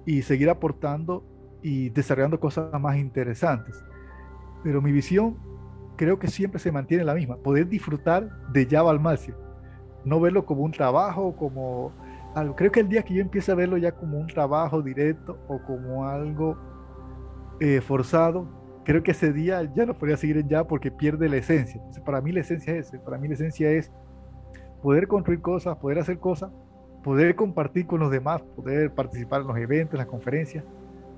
[0.06, 1.24] y seguir aportando
[1.62, 3.84] y desarrollando cosas más interesantes.
[4.64, 5.38] Pero mi visión
[5.96, 9.38] creo que siempre se mantiene la misma, poder disfrutar de Java al máximo,
[10.06, 11.92] no verlo como un trabajo, como
[12.36, 12.56] algo.
[12.56, 15.60] Creo que el día que yo empiece a verlo ya como un trabajo directo o
[15.60, 16.58] como algo
[17.60, 18.48] eh, forzado,
[18.84, 21.76] creo que ese día ya no podría seguir en Java porque pierde la esencia.
[21.80, 23.92] Entonces, para mí la esencia es para mí la esencia es
[24.82, 26.52] poder construir cosas, poder hacer cosas,
[27.04, 30.64] poder compartir con los demás, poder participar en los eventos, en las conferencias,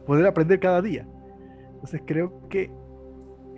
[0.05, 1.07] poder aprender cada día.
[1.74, 2.72] Entonces creo que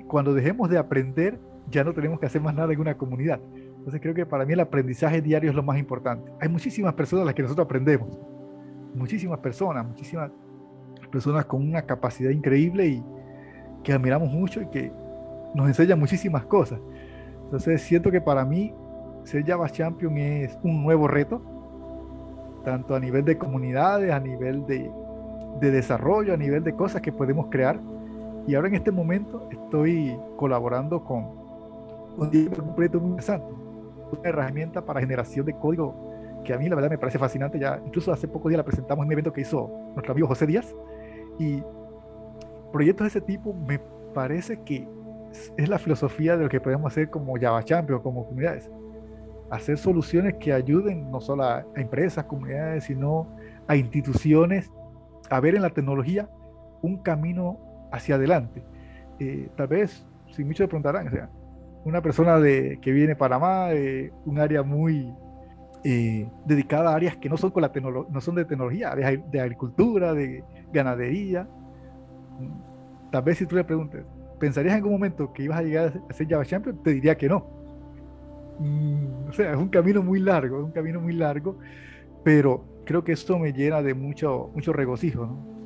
[0.08, 1.40] cuando dejemos de aprender,
[1.70, 3.40] ya no tenemos que hacer más nada en una comunidad.
[3.54, 6.32] Entonces creo que para mí el aprendizaje diario es lo más importante.
[6.42, 8.18] Hay muchísimas personas a las que nosotros aprendemos.
[8.94, 10.32] Muchísimas personas, muchísimas
[11.12, 13.04] personas con una capacidad increíble y
[13.88, 14.92] que admiramos mucho y que
[15.54, 16.78] nos enseñan muchísimas cosas.
[17.46, 18.74] Entonces siento que para mí
[19.24, 21.42] ser Java Champion es un nuevo reto,
[22.66, 24.92] tanto a nivel de comunidades, a nivel de,
[25.62, 27.80] de desarrollo, a nivel de cosas que podemos crear
[28.46, 31.24] y ahora en este momento estoy colaborando con
[32.18, 33.46] un proyecto muy interesante,
[34.12, 37.60] una herramienta para generación de código que a mí la verdad me parece fascinante.
[37.60, 40.46] Ya incluso hace pocos días la presentamos en un evento que hizo nuestro amigo José
[40.46, 40.74] Díaz.
[41.40, 41.62] Y
[42.72, 43.80] proyectos de ese tipo me
[44.14, 44.88] parece que
[45.58, 48.70] es la filosofía de lo que podemos hacer como Java Champion, como comunidades.
[49.50, 53.28] Hacer soluciones que ayuden no solo a, empresas, comunidades, sino
[53.68, 54.72] a instituciones
[55.30, 56.30] a ver en la tecnología
[56.82, 57.60] un camino
[57.92, 58.64] hacia adelante.
[59.20, 61.30] Eh, tal vez, si muchos preguntarán, o sea,
[61.86, 65.14] una persona de, que viene de Panamá, de un área muy
[65.84, 67.72] eh, dedicada a áreas que no son, con la
[68.10, 71.48] no son de tecnología, de, de, agricultura, de ganadería.
[73.12, 74.04] Tal vez si tú le preguntes,
[74.40, 76.82] ¿pensarías en algún momento que ibas a llegar a ser Java Champion?
[76.84, 77.46] Te diría que no.
[78.60, 81.58] Mm, o sea, es un camino muy largo, es un camino muy largo,
[82.24, 85.58] pero creo que esto me llena de mucho, mucho regocijo, ¿no?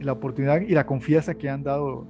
[0.00, 2.06] la oportunidad y la confianza que han dado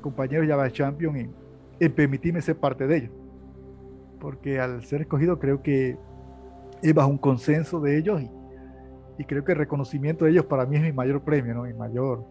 [0.00, 1.34] compañeros Java Champion en,
[1.78, 3.10] en permitirme ser parte de ellos.
[4.18, 5.96] Porque al ser escogido creo que
[6.82, 8.30] es bajo un consenso de ellos y,
[9.18, 11.62] y, creo que el reconocimiento de ellos para mí es mi mayor premio, ¿no?
[11.62, 12.24] mi mayor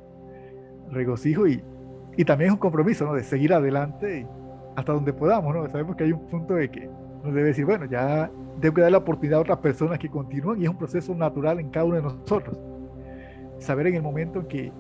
[0.91, 1.63] regocijo y,
[2.15, 3.13] y también es un compromiso ¿no?
[3.13, 4.27] de seguir adelante
[4.75, 5.53] hasta donde podamos.
[5.53, 5.67] ¿no?
[5.69, 6.89] Sabemos que hay un punto de que
[7.23, 8.29] nos debe decir, bueno, ya
[8.59, 11.59] tengo que dar la oportunidad a otras personas que continúen y es un proceso natural
[11.59, 12.57] en cada uno de nosotros.
[13.59, 14.71] Saber en el momento en que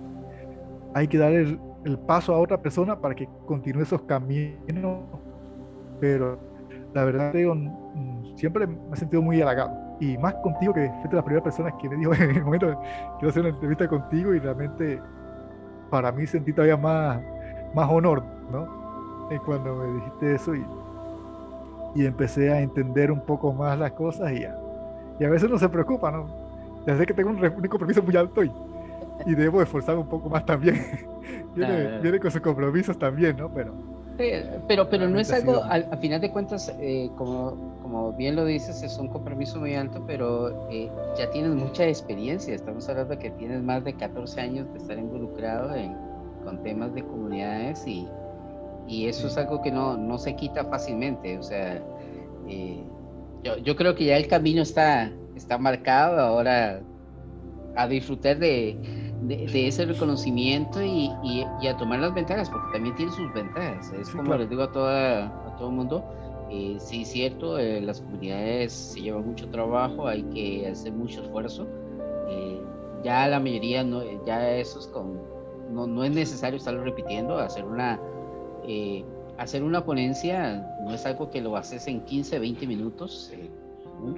[0.93, 5.03] hay que dar el, el paso a otra persona para que continúe esos caminos,
[5.99, 6.39] pero
[6.93, 7.55] la verdad digo,
[8.35, 11.89] siempre me he sentido muy halagado y más contigo que fuiste la primera persona que
[11.89, 12.79] me dijo en el momento
[13.17, 15.01] quiero hacer una entrevista contigo y realmente
[15.89, 17.21] para mí sentí todavía más,
[17.73, 18.77] más honor, ¿no?
[19.45, 20.65] cuando me dijiste eso y,
[21.95, 24.45] y empecé a entender un poco más las cosas y,
[25.19, 26.27] y a veces no se preocupa, ¿no?
[26.85, 28.51] Desde que tengo un, un compromiso muy alto y,
[29.25, 30.81] y debo esforzarme un poco más también.
[31.55, 33.49] viene, viene, con sus compromisos también, ¿no?
[33.49, 33.73] Pero,
[34.17, 38.45] pero, pero no es algo, al, a final de cuentas, eh, como, como bien lo
[38.45, 42.55] dices, es un compromiso muy alto, pero eh, ya tienes mucha experiencia.
[42.55, 45.95] Estamos hablando de que tienes más de 14 años de estar involucrado en,
[46.43, 48.07] con temas de comunidades y,
[48.87, 51.37] y eso es algo que no, no se quita fácilmente.
[51.37, 51.81] O sea,
[52.47, 52.83] eh,
[53.43, 56.19] yo, yo, creo que ya el camino está, está marcado.
[56.19, 56.81] Ahora
[57.77, 58.75] a disfrutar de,
[59.21, 63.91] de, ese reconocimiento y, y, a tomar las ventajas, porque también tiene sus ventajas.
[63.93, 66.03] Es como les digo a, toda, a todo el mundo,
[66.49, 71.23] eh, sí es cierto, eh, las comunidades se llevan mucho trabajo, hay que hacer mucho
[71.23, 71.67] esfuerzo.
[72.29, 72.61] Eh,
[73.03, 75.19] ya la mayoría, no, ya eso es con,
[75.71, 77.99] no, no es necesario estarlo repitiendo, hacer una...
[78.65, 79.03] Eh,
[79.37, 83.31] hacer una ponencia no es algo que lo haces en 15, 20 minutos.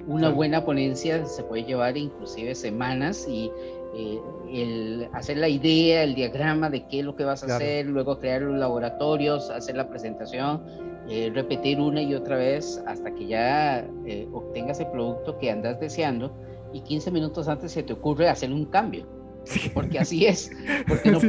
[0.06, 3.50] una buena ponencia se puede llevar inclusive semanas y
[3.94, 4.20] eh,
[4.52, 8.18] el hacer la idea, el diagrama de qué es lo que vas a hacer, luego
[8.18, 10.62] crear los laboratorios, hacer la presentación,
[11.08, 15.80] eh, repetir una y otra vez hasta que ya eh, obtengas el producto que andas
[15.80, 16.32] deseando
[16.72, 19.06] y 15 minutos antes se te ocurre hacer un cambio.
[19.74, 20.50] Porque así es.
[20.86, 21.20] Porque no,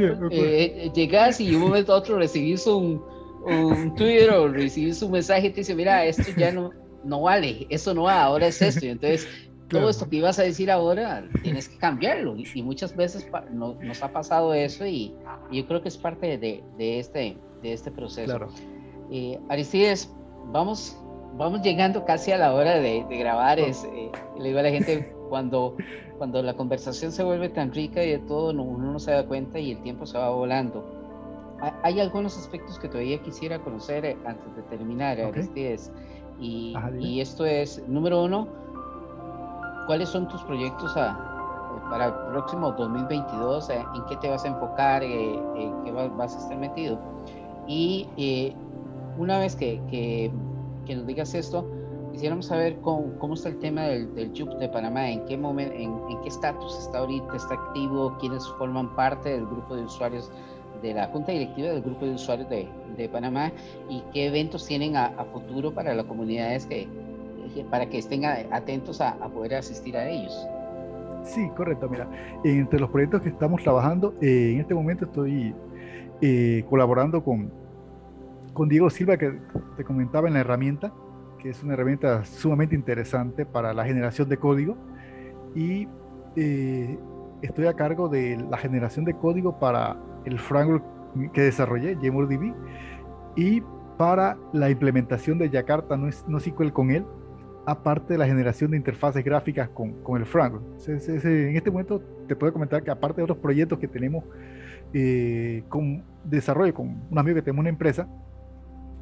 [0.92, 3.02] llegas y de un momento a otro recibís un,
[3.44, 6.70] un Twitter o recibís un mensaje y te dice, mira, esto ya no,
[7.04, 8.86] no vale, eso no va, ahora es esto.
[8.86, 9.26] Y entonces
[9.72, 14.12] todo esto que ibas a decir ahora tienes que cambiarlo y, muchas veces nos ha
[14.12, 15.14] pasado eso y,
[15.50, 18.26] yo creo que es parte de, de este, de este proceso.
[18.26, 18.48] Claro.
[19.10, 20.10] Eh, Aristides,
[20.46, 20.96] vamos,
[21.36, 23.58] vamos llegando casi a la hora de, grabar.
[23.58, 25.76] Es, eh, le digo a la gente, cuando,
[26.16, 29.58] cuando la conversación se vuelve tan rica y de todo, uno no se da cuenta
[29.58, 30.84] y el tiempo se va volando.
[31.82, 35.92] Hay algunos aspectos que todavía quisiera conocer eh, antes de terminar, Aristides.
[36.40, 38.48] Y, y esto es, número uno,
[39.86, 40.94] ¿cuáles son tus proyectos
[41.90, 43.70] para el próximo 2022?
[43.70, 45.02] Eh, ¿En qué te vas a enfocar?
[45.02, 46.98] Eh, ¿En qué vas, a estar metido?
[47.66, 48.54] Y eh,
[49.18, 50.32] una vez que, que,
[50.94, 51.66] nos digas esto,
[52.12, 56.20] quisiéramos saber cómo, cómo está el tema del, del de Panamá, en qué momento, en,
[56.22, 60.30] qué estatus está ahorita, está activo, quiénes forman parte del grupo de usuarios
[60.82, 63.52] de la Junta Directiva del Grupo de Usuarios de, de Panamá
[63.88, 66.88] y qué eventos tienen a, a futuro para las comunidades que,
[67.70, 70.48] para que estén atentos a, poder asistir a ellos.
[71.24, 71.88] Sí, correcto.
[71.88, 72.08] Mira,
[72.44, 75.54] entre los proyectos que estamos trabajando, eh, en este momento estoy
[76.20, 77.52] eh, colaborando con,
[78.52, 79.38] con Diego Silva, que
[79.76, 80.92] te comentaba en la herramienta,
[81.38, 84.76] que es una herramienta sumamente interesante para la generación de código.
[85.54, 85.88] Y
[86.36, 86.98] eh,
[87.42, 90.84] estoy a cargo de la generación de código para el framework
[91.32, 92.54] que desarrollé, JMODB,
[93.36, 93.62] y
[93.98, 97.04] para la implementación de Jakarta NoSQL con él,
[97.64, 100.64] aparte de la generación de interfaces gráficas con, con el framework.
[100.88, 104.24] En este momento te puedo comentar que aparte de otros proyectos que tenemos
[104.94, 108.06] eh, con desarrollo con un amigo que tenemos una empresa,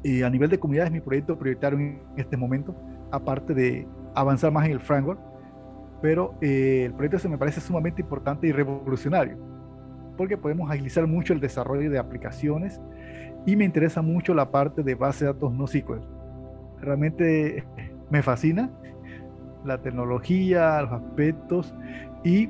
[0.03, 2.75] eh, a nivel de comunidad es mi proyecto prioritario en este momento,
[3.11, 5.19] aparte de avanzar más en el framework,
[6.01, 9.37] pero eh, el proyecto se me parece sumamente importante y revolucionario,
[10.17, 12.81] porque podemos agilizar mucho el desarrollo de aplicaciones
[13.45, 15.99] y me interesa mucho la parte de base de datos no SQL.
[16.79, 17.63] Realmente
[18.11, 18.69] me fascina
[19.65, 21.73] la tecnología, los aspectos
[22.23, 22.49] y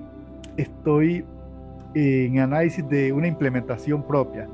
[0.57, 1.25] estoy
[1.93, 4.47] en análisis de una implementación propia.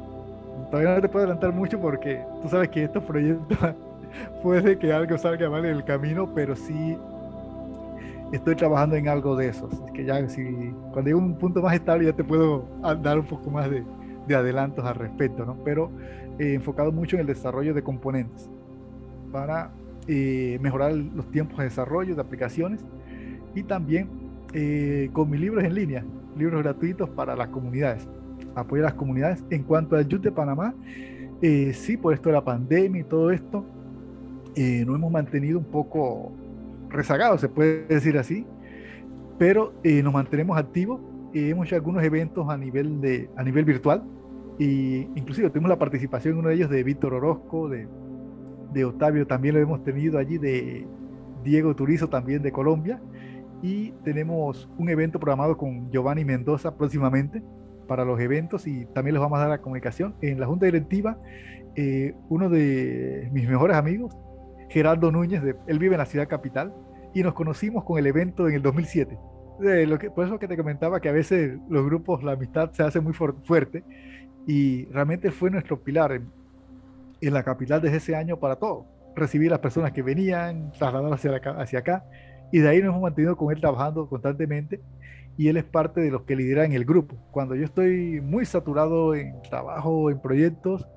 [0.72, 3.58] Todavía no te puedo adelantar mucho porque tú sabes que estos proyectos
[4.44, 6.98] puede que algo salga mal en el camino, pero sí
[8.34, 9.70] estoy trabajando en algo de eso.
[9.72, 10.44] Así que ya si
[10.92, 12.66] cuando llegue un punto más estable ya te puedo
[13.02, 13.84] dar un poco más de,
[14.28, 15.58] de adelantos al respecto, ¿no?
[15.64, 15.92] Pero
[16.40, 18.50] eh, enfocado mucho en el desarrollo de componentes
[19.32, 19.72] para
[20.08, 22.86] eh, mejorar los tiempos de desarrollo de aplicaciones
[23.54, 24.10] y también
[24.54, 26.06] eh, con mis libros en línea,
[26.38, 28.08] libros gratuitos para las comunidades,
[28.56, 29.44] apoyar a las comunidades.
[29.50, 30.74] En cuanto al Youth de Panamá,
[31.42, 33.66] eh, sí, por esto de la pandemia y todo esto,
[34.56, 36.32] nos hemos mantenido un poco
[36.90, 38.44] rezagados, se puede decir así,
[39.38, 41.00] pero nos mantenemos activos.
[41.32, 44.02] hemos hecho algunos eventos a nivel, de, a nivel virtual,
[44.58, 47.88] y inclusive tuvimos la participación en uno de ellos de Víctor Orozco, de
[48.78, 50.86] de Octavio también lo hemos tenido allí, de
[51.44, 53.02] Diego Turizo también de Colombia.
[53.62, 57.42] Y tenemos un evento programado con Giovanni Mendoza próximamente,
[57.88, 60.14] para los eventos y también les vamos a dar la comunicación.
[60.22, 61.18] En la junta directiva,
[61.76, 64.16] eh, uno de mis mejores amigos,
[64.70, 66.74] Gerardo Núñez, de, él vive en la ciudad capital
[67.14, 69.18] y nos conocimos con el evento en el 2007.
[69.88, 72.84] lo que, por eso que te comentaba que a veces los grupos, la amistad se
[72.84, 73.84] hace muy fuerte
[74.46, 76.22] y realmente fue nuestro pilar
[77.22, 78.86] en, la capital desde ese año para todo.
[79.16, 82.06] Recibir a las personas que venían, trasladarlas hacia, hacia acá
[82.52, 84.82] y de ahí nos hemos mantenido con él trabajando constantemente
[85.38, 87.16] y él es parte de los que lideran el grupo.
[87.32, 90.88] Cuando yo estoy muy saturado en trabajo, en proyectos,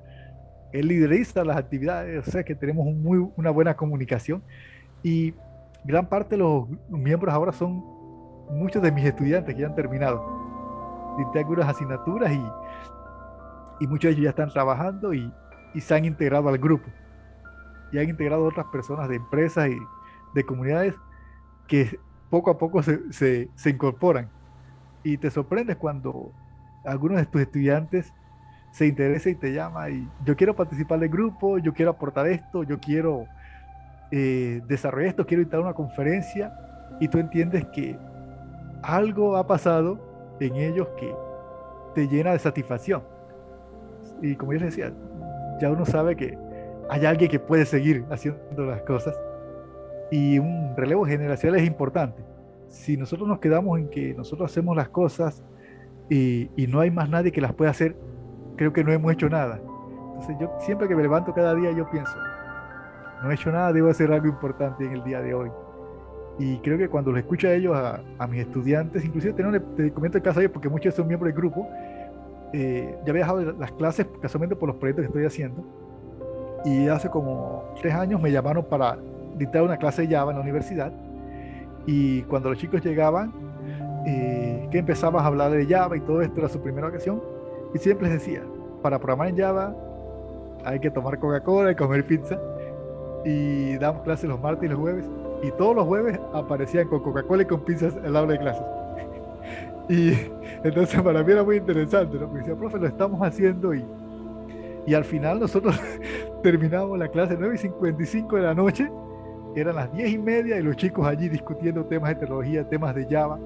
[0.72, 4.42] él lideriza las actividades, o sea que tenemos muy, una buena comunicación
[5.02, 5.34] y
[5.84, 7.82] gran parte de los miembros ahora son
[8.50, 10.24] muchos de mis estudiantes que ya han terminado.
[11.18, 15.30] Dicté algunas asignaturas y, y muchos de ellos ya están trabajando y,
[15.74, 16.88] y se han integrado al grupo.
[17.92, 19.78] Y han integrado otras personas de empresas y
[20.34, 20.94] de comunidades
[21.66, 21.98] que
[22.28, 24.28] poco a poco se, se, se incorporan.
[25.02, 26.32] Y te sorprendes cuando
[26.84, 28.12] algunos de tus estudiantes
[28.72, 32.62] se interesa y te llama y yo quiero participar del grupo, yo quiero aportar esto,
[32.62, 33.26] yo quiero
[34.12, 36.52] eh, desarrollar esto, quiero a una conferencia
[37.00, 37.98] y tú entiendes que
[38.82, 41.14] algo ha pasado en ellos que
[41.94, 43.02] te llena de satisfacción.
[44.22, 44.92] Y como yo les decía,
[45.60, 46.36] ya uno sabe que
[46.88, 49.14] hay alguien que puede seguir haciendo las cosas
[50.10, 52.22] y un relevo generacional es importante.
[52.68, 55.44] Si nosotros nos quedamos en que nosotros hacemos las cosas
[56.08, 57.96] y, y, no hay más nadie que las pueda hacer,
[58.56, 59.60] creo que no hemos hecho nada.
[60.08, 62.16] Entonces yo siempre que me levanto cada día yo pienso,
[63.22, 65.50] no he hecho nada, debo hacer algo importante en el día de hoy.
[66.38, 69.92] Y creo que cuando los escucho a ellos, a, a mis estudiantes, inclusive te, te
[69.92, 71.68] comento el caso de ellos porque muchos son miembros del grupo,
[72.52, 75.64] eh, ya había dejado las clases casualmente por los proyectos que estoy haciendo.
[76.64, 78.98] Y hace como tres años me llamaron para
[79.36, 80.92] dictaba una clase de Java en la universidad
[81.86, 83.32] y cuando los chicos llegaban,
[84.06, 87.22] eh, que empezabas a hablar de Java y todo esto era su primera ocasión,
[87.74, 88.42] y siempre les decía,
[88.82, 89.74] para programar en Java
[90.64, 92.38] hay que tomar Coca-Cola y comer pizza,
[93.24, 95.06] y damos clases los martes y los jueves,
[95.42, 98.64] y todos los jueves aparecían con Coca-Cola y con pizzas el aula de clases.
[99.90, 100.12] Y
[100.62, 102.26] entonces para mí era muy interesante, ¿no?
[102.26, 103.84] Porque decía, profe, lo estamos haciendo y,
[104.86, 105.78] y al final nosotros
[106.42, 108.88] terminamos la clase 9 y 55 de la noche
[109.56, 113.06] eran las diez y media y los chicos allí discutiendo temas de tecnología, temas de
[113.06, 113.38] Java.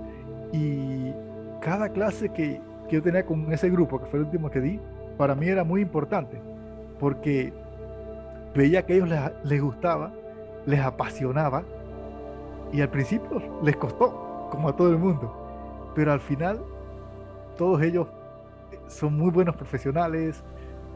[0.53, 1.13] Y
[1.61, 4.81] cada clase que, que yo tenía con ese grupo, que fue el último que di,
[5.17, 6.39] para mí era muy importante,
[7.01, 7.53] porque
[8.55, 10.13] veía que a ellos les, les gustaba,
[10.67, 11.63] les apasionaba,
[12.73, 15.44] y al principio les costó, como a todo el mundo,
[15.95, 16.61] pero al final
[17.57, 18.09] todos ellos
[18.89, 20.43] son muy buenos profesionales,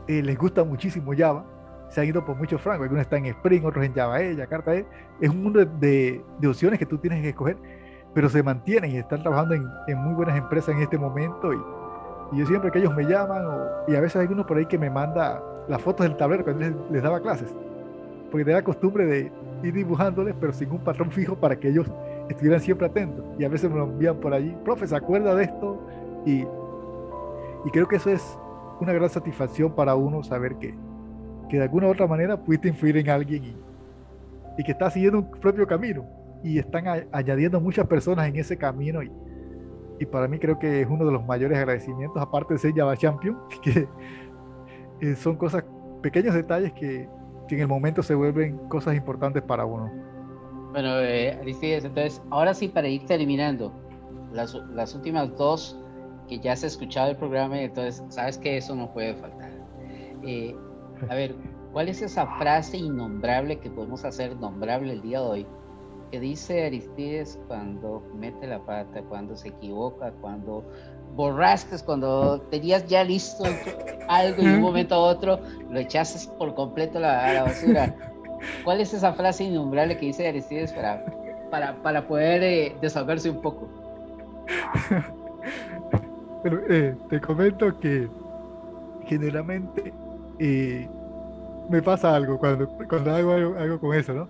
[0.06, 1.44] eh, les gusta muchísimo Java,
[1.90, 2.84] se han ido por muchos francos.
[2.84, 4.86] Algunos están en Spring, otros en Java E, Jakarta E.
[5.20, 7.56] Es un mundo de, de, opciones que tú tienes que escoger,
[8.14, 11.52] pero se mantienen y están trabajando en, en muy buenas empresas en este momento.
[11.52, 11.56] Y,
[12.32, 14.66] y, yo siempre que ellos me llaman, o, y a veces hay uno por ahí
[14.66, 17.54] que me manda las fotos del tablero cuando les, les daba clases,
[18.30, 19.32] porque tenía costumbre de
[19.62, 21.90] ir dibujándoles, pero sin un patrón fijo para que ellos
[22.28, 23.24] estuvieran siempre atentos.
[23.38, 25.86] Y a veces me lo envían por allí, profe, ¿se acuerda de esto?
[26.24, 26.46] Y,
[27.64, 28.38] y creo que eso es
[28.80, 30.74] una gran satisfacción para uno saber que,
[31.48, 33.56] que de alguna u otra manera pudiste influir en alguien y,
[34.58, 36.04] y que está siguiendo un propio camino
[36.42, 39.10] y están a, añadiendo muchas personas en ese camino y,
[39.98, 42.96] y, para mí creo que es uno de los mayores agradecimientos, aparte de ser Java
[42.96, 43.88] Champion, que
[45.00, 45.64] eh, son cosas,
[46.02, 47.08] pequeños detalles que,
[47.48, 49.90] que, en el momento se vuelven cosas importantes para uno.
[50.72, 53.72] Bueno, eh, Aristides, entonces, ahora sí, para ir terminando,
[54.32, 55.78] las, las últimas dos
[56.28, 59.50] que ya se ha escuchado el programa, entonces sabes que eso no puede faltar.
[60.22, 60.54] Eh,
[61.08, 61.34] a ver,
[61.72, 65.46] ¿cuál es esa frase innombrable que podemos hacer nombrable el día de hoy?
[66.10, 70.64] Que dice Aristides cuando mete la pata, cuando se equivoca, cuando
[71.14, 73.44] borrascas, cuando tenías ya listo
[74.08, 75.38] algo y de un momento a otro
[75.70, 77.96] lo echaste por completo a la, a la basura.
[78.64, 81.04] ¿Cuál es esa frase innombrable que dice Aristides para,
[81.50, 83.68] para, para poder eh, desahogarse un poco?
[86.42, 88.08] Pero, eh, te comento que
[89.06, 89.92] generalmente
[90.38, 90.86] y
[91.68, 94.28] me pasa algo cuando, cuando hago algo, con eso, ¿no?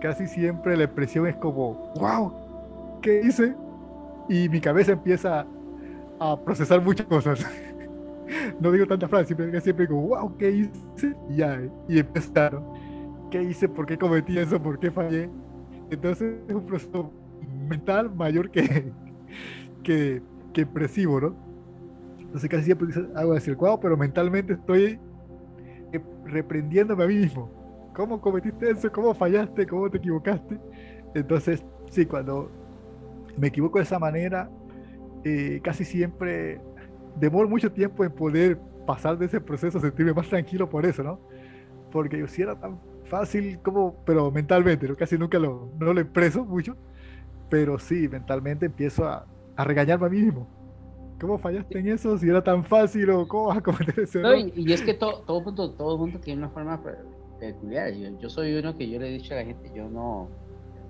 [0.00, 2.32] Casi siempre la expresión es como, wow,
[3.02, 3.54] ¿qué hice?
[4.28, 5.46] Y mi cabeza empieza
[6.18, 7.46] a procesar muchas cosas.
[8.60, 11.14] no digo tantas frases, siempre, siempre wow, ¿qué hice?
[11.28, 12.50] Y ya, y empieza,
[13.32, 13.66] ¿Qué hice?
[13.66, 14.62] ¿Por qué cometí eso?
[14.62, 15.30] ¿Por qué fallé?
[15.90, 17.10] Entonces es un proceso
[17.66, 18.92] mental mayor que,
[19.82, 20.20] que,
[20.52, 21.34] que expresivo, ¿no?
[22.20, 25.00] Entonces casi siempre hago decir, wow, pero mentalmente estoy
[25.92, 27.50] eh, reprendiéndome a mí mismo.
[27.94, 28.92] ¿Cómo cometiste eso?
[28.92, 29.66] ¿Cómo fallaste?
[29.66, 30.58] ¿Cómo te equivocaste?
[31.14, 32.50] Entonces, sí, cuando
[33.38, 34.50] me equivoco de esa manera,
[35.24, 36.60] eh, casi siempre
[37.18, 41.18] demoro mucho tiempo en poder pasar de ese proceso, sentirme más tranquilo por eso, ¿no?
[41.90, 42.78] Porque yo si era tan
[43.12, 44.96] fácil como, pero mentalmente, ¿no?
[44.96, 46.74] casi nunca lo, no lo expreso mucho,
[47.50, 50.48] pero sí, mentalmente empiezo a, a regañarme a mí mismo.
[51.20, 52.16] ¿Cómo fallaste en eso?
[52.16, 54.38] Si era tan fácil o cómo vas a cometer ese error.
[54.38, 56.80] No, y, es que todo, todo, mundo, todo mundo tiene una forma
[57.38, 57.92] peculiar.
[57.92, 60.22] Yo, yo, soy uno que yo le he dicho a la gente, yo no,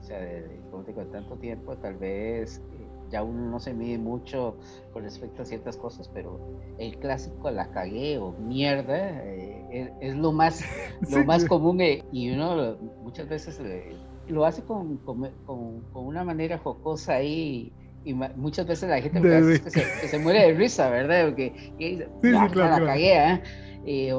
[0.01, 2.63] o sea, de, de, tanto tiempo, tal vez
[3.11, 4.57] ya uno no se mide mucho
[4.93, 6.39] con respecto a ciertas cosas, pero
[6.79, 10.65] el clásico la cagué o mierda eh, es, lo más,
[11.11, 13.97] lo más común eh, y uno muchas veces eh,
[14.29, 17.73] lo hace con, con, con, una manera jocosa ahí.
[18.05, 21.27] Y muchas veces la gente que, se, muere de risa, ¿verdad?
[21.27, 22.09] Porque dice,
[22.55, 24.19] la cagué, o,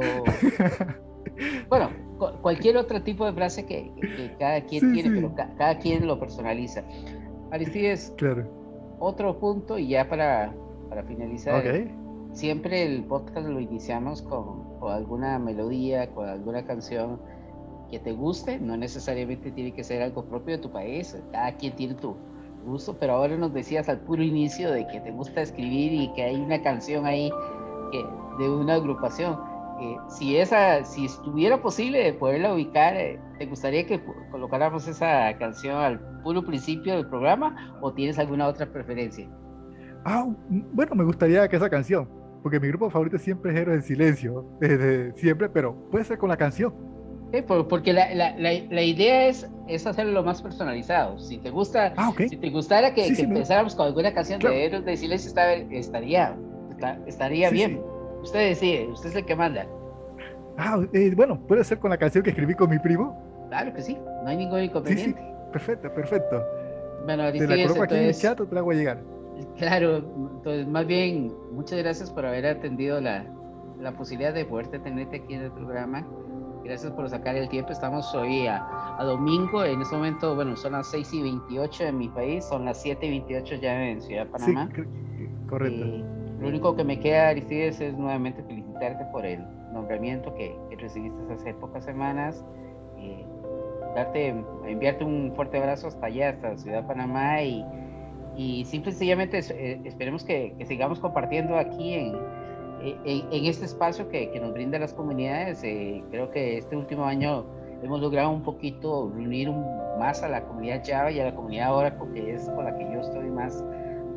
[1.68, 1.90] bueno,
[2.42, 3.92] cualquier otro tipo de frase que,
[4.40, 6.82] cada quien tiene, pero cada quien lo personaliza.
[7.52, 8.64] Aristides, claro
[9.04, 10.54] otro punto y ya para,
[10.90, 11.64] para finalizar.
[12.32, 17.20] Siempre el podcast lo iniciamos con, alguna melodía, con alguna canción
[17.90, 18.60] que te guste.
[18.60, 21.18] No necesariamente tiene que ser algo propio de tu país.
[21.32, 22.16] Cada quien tiene tu
[22.66, 26.24] gusto, pero ahora nos decías al puro inicio de que te gusta escribir y que
[26.24, 27.32] hay una canción ahí
[27.92, 28.06] que,
[28.40, 29.38] de una agrupación.
[29.82, 35.78] Eh, si esa, si estuviera posible poderla ubicar, eh, ¿te gustaría que colocáramos esa canción
[35.78, 39.28] al puro principio del programa o tienes alguna otra preferencia?
[40.06, 42.08] Ah, bueno, me gustaría que esa canción,
[42.44, 46.30] porque mi grupo favorito siempre es Héroes del Silencio, desde siempre, pero puede ser con
[46.30, 46.74] la canción.
[47.70, 51.18] porque la, la, la, idea es, es hacerlo lo más personalizado.
[51.18, 54.98] Si te gusta, ah, si te gustara que, empezáramos con alguna canción de Héroes del
[54.98, 55.32] Silencio,
[55.72, 56.36] estaría,
[57.08, 57.82] estaría bien.
[58.22, 59.66] Usted decide, usted es el que manda.
[60.58, 63.48] Ah, eh, bueno, puede ser con la canción que escribí con mi primo.
[63.50, 65.20] Claro que sí, no hay ningún inconveniente.
[65.20, 66.44] Sí, perfecto, perfecto.
[67.06, 69.14] Bueno, te la coloco aquí en el chat o te la hago a llegar.
[69.58, 73.26] Claro, entonces más bien, muchas gracias por haber atendido la,
[73.80, 76.06] la posibilidad de poderte tenerte aquí en el programa.
[76.64, 77.72] Gracias por sacar el tiempo.
[77.72, 78.66] Estamos hoy a,
[78.98, 79.66] a, domingo.
[79.66, 83.06] En este momento, bueno, son las 6 y 28 en mi país, son las 7
[83.06, 84.70] y 28 ya en Ciudad Panamá.
[84.74, 84.84] Sí,
[85.50, 85.86] correcto.
[85.86, 86.06] Eh,
[86.40, 91.54] lo único que me queda, Aristides, es nuevamente felicitarte por el nombramiento que, recibiste hace
[91.54, 92.46] pocas semanas.
[92.98, 93.26] Eh,
[93.96, 94.34] darte,
[94.66, 97.66] enviarte un fuerte abrazo hasta allá, hasta Ciudad Panamá y,
[98.36, 102.16] y simple y sencillamente eh, esperemos que, sigamos compartiendo aquí en,
[103.06, 105.64] en, este espacio que, que, nos brinda las comunidades.
[105.64, 107.46] Eh, creo que este último año
[107.84, 109.52] hemos logrado un poquito reunir
[110.00, 112.84] más a la comunidad Java y a la comunidad Oracle, que es con la que
[112.84, 113.64] yo estoy más,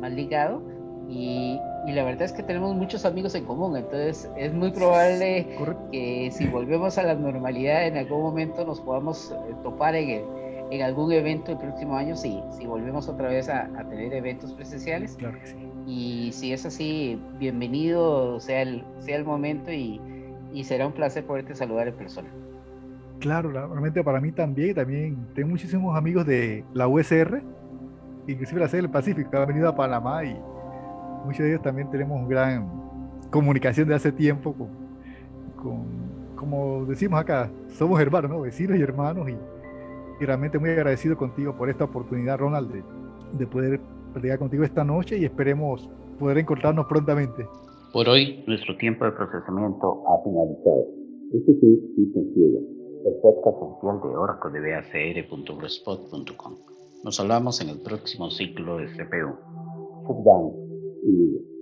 [0.01, 0.61] más ligado.
[1.09, 5.47] Y, y, la verdad es que tenemos muchos amigos en común, entonces es muy probable
[5.89, 10.25] que si volvemos a la normalidad en algún momento nos podamos eh, topar en,
[10.71, 14.53] en algún evento el próximo año, si, si volvemos otra vez a, a tener eventos
[14.53, 15.15] presenciales.
[15.15, 15.55] Claro que sí.
[15.85, 20.01] Y si es así, bienvenido sea el, sea el momento y,
[20.53, 22.27] y será un placer poderte saludar en persona.
[23.19, 27.41] Claro, realmente para mí también, también tengo muchísimos amigos de la USR,
[28.27, 30.37] inclusive la sede del Pacífico, que han venido a Panamá y
[31.25, 32.69] muchos de ellos también tenemos gran
[33.31, 34.53] comunicación de hace tiempo
[35.55, 35.79] con,
[36.35, 38.41] como decimos acá, somos hermanos, ¿no?
[38.41, 39.37] vecinos y hermanos, y,
[40.25, 42.83] realmente muy agradecido contigo por esta oportunidad, Ronald,
[43.33, 43.79] de, poder
[44.13, 45.89] platicar contigo esta noche y esperemos
[46.19, 47.45] poder encontrarnos prontamente.
[47.93, 50.85] Por hoy, nuestro tiempo de procesamiento ha finalizado.
[51.33, 52.59] Este Ciega,
[53.05, 56.53] el podcast oficial de Oracle de BACR.blogspot.com.
[57.03, 59.35] Nos hablamos en el próximo ciclo de CPU.
[60.07, 60.67] Down.
[61.03, 61.56] 嗯。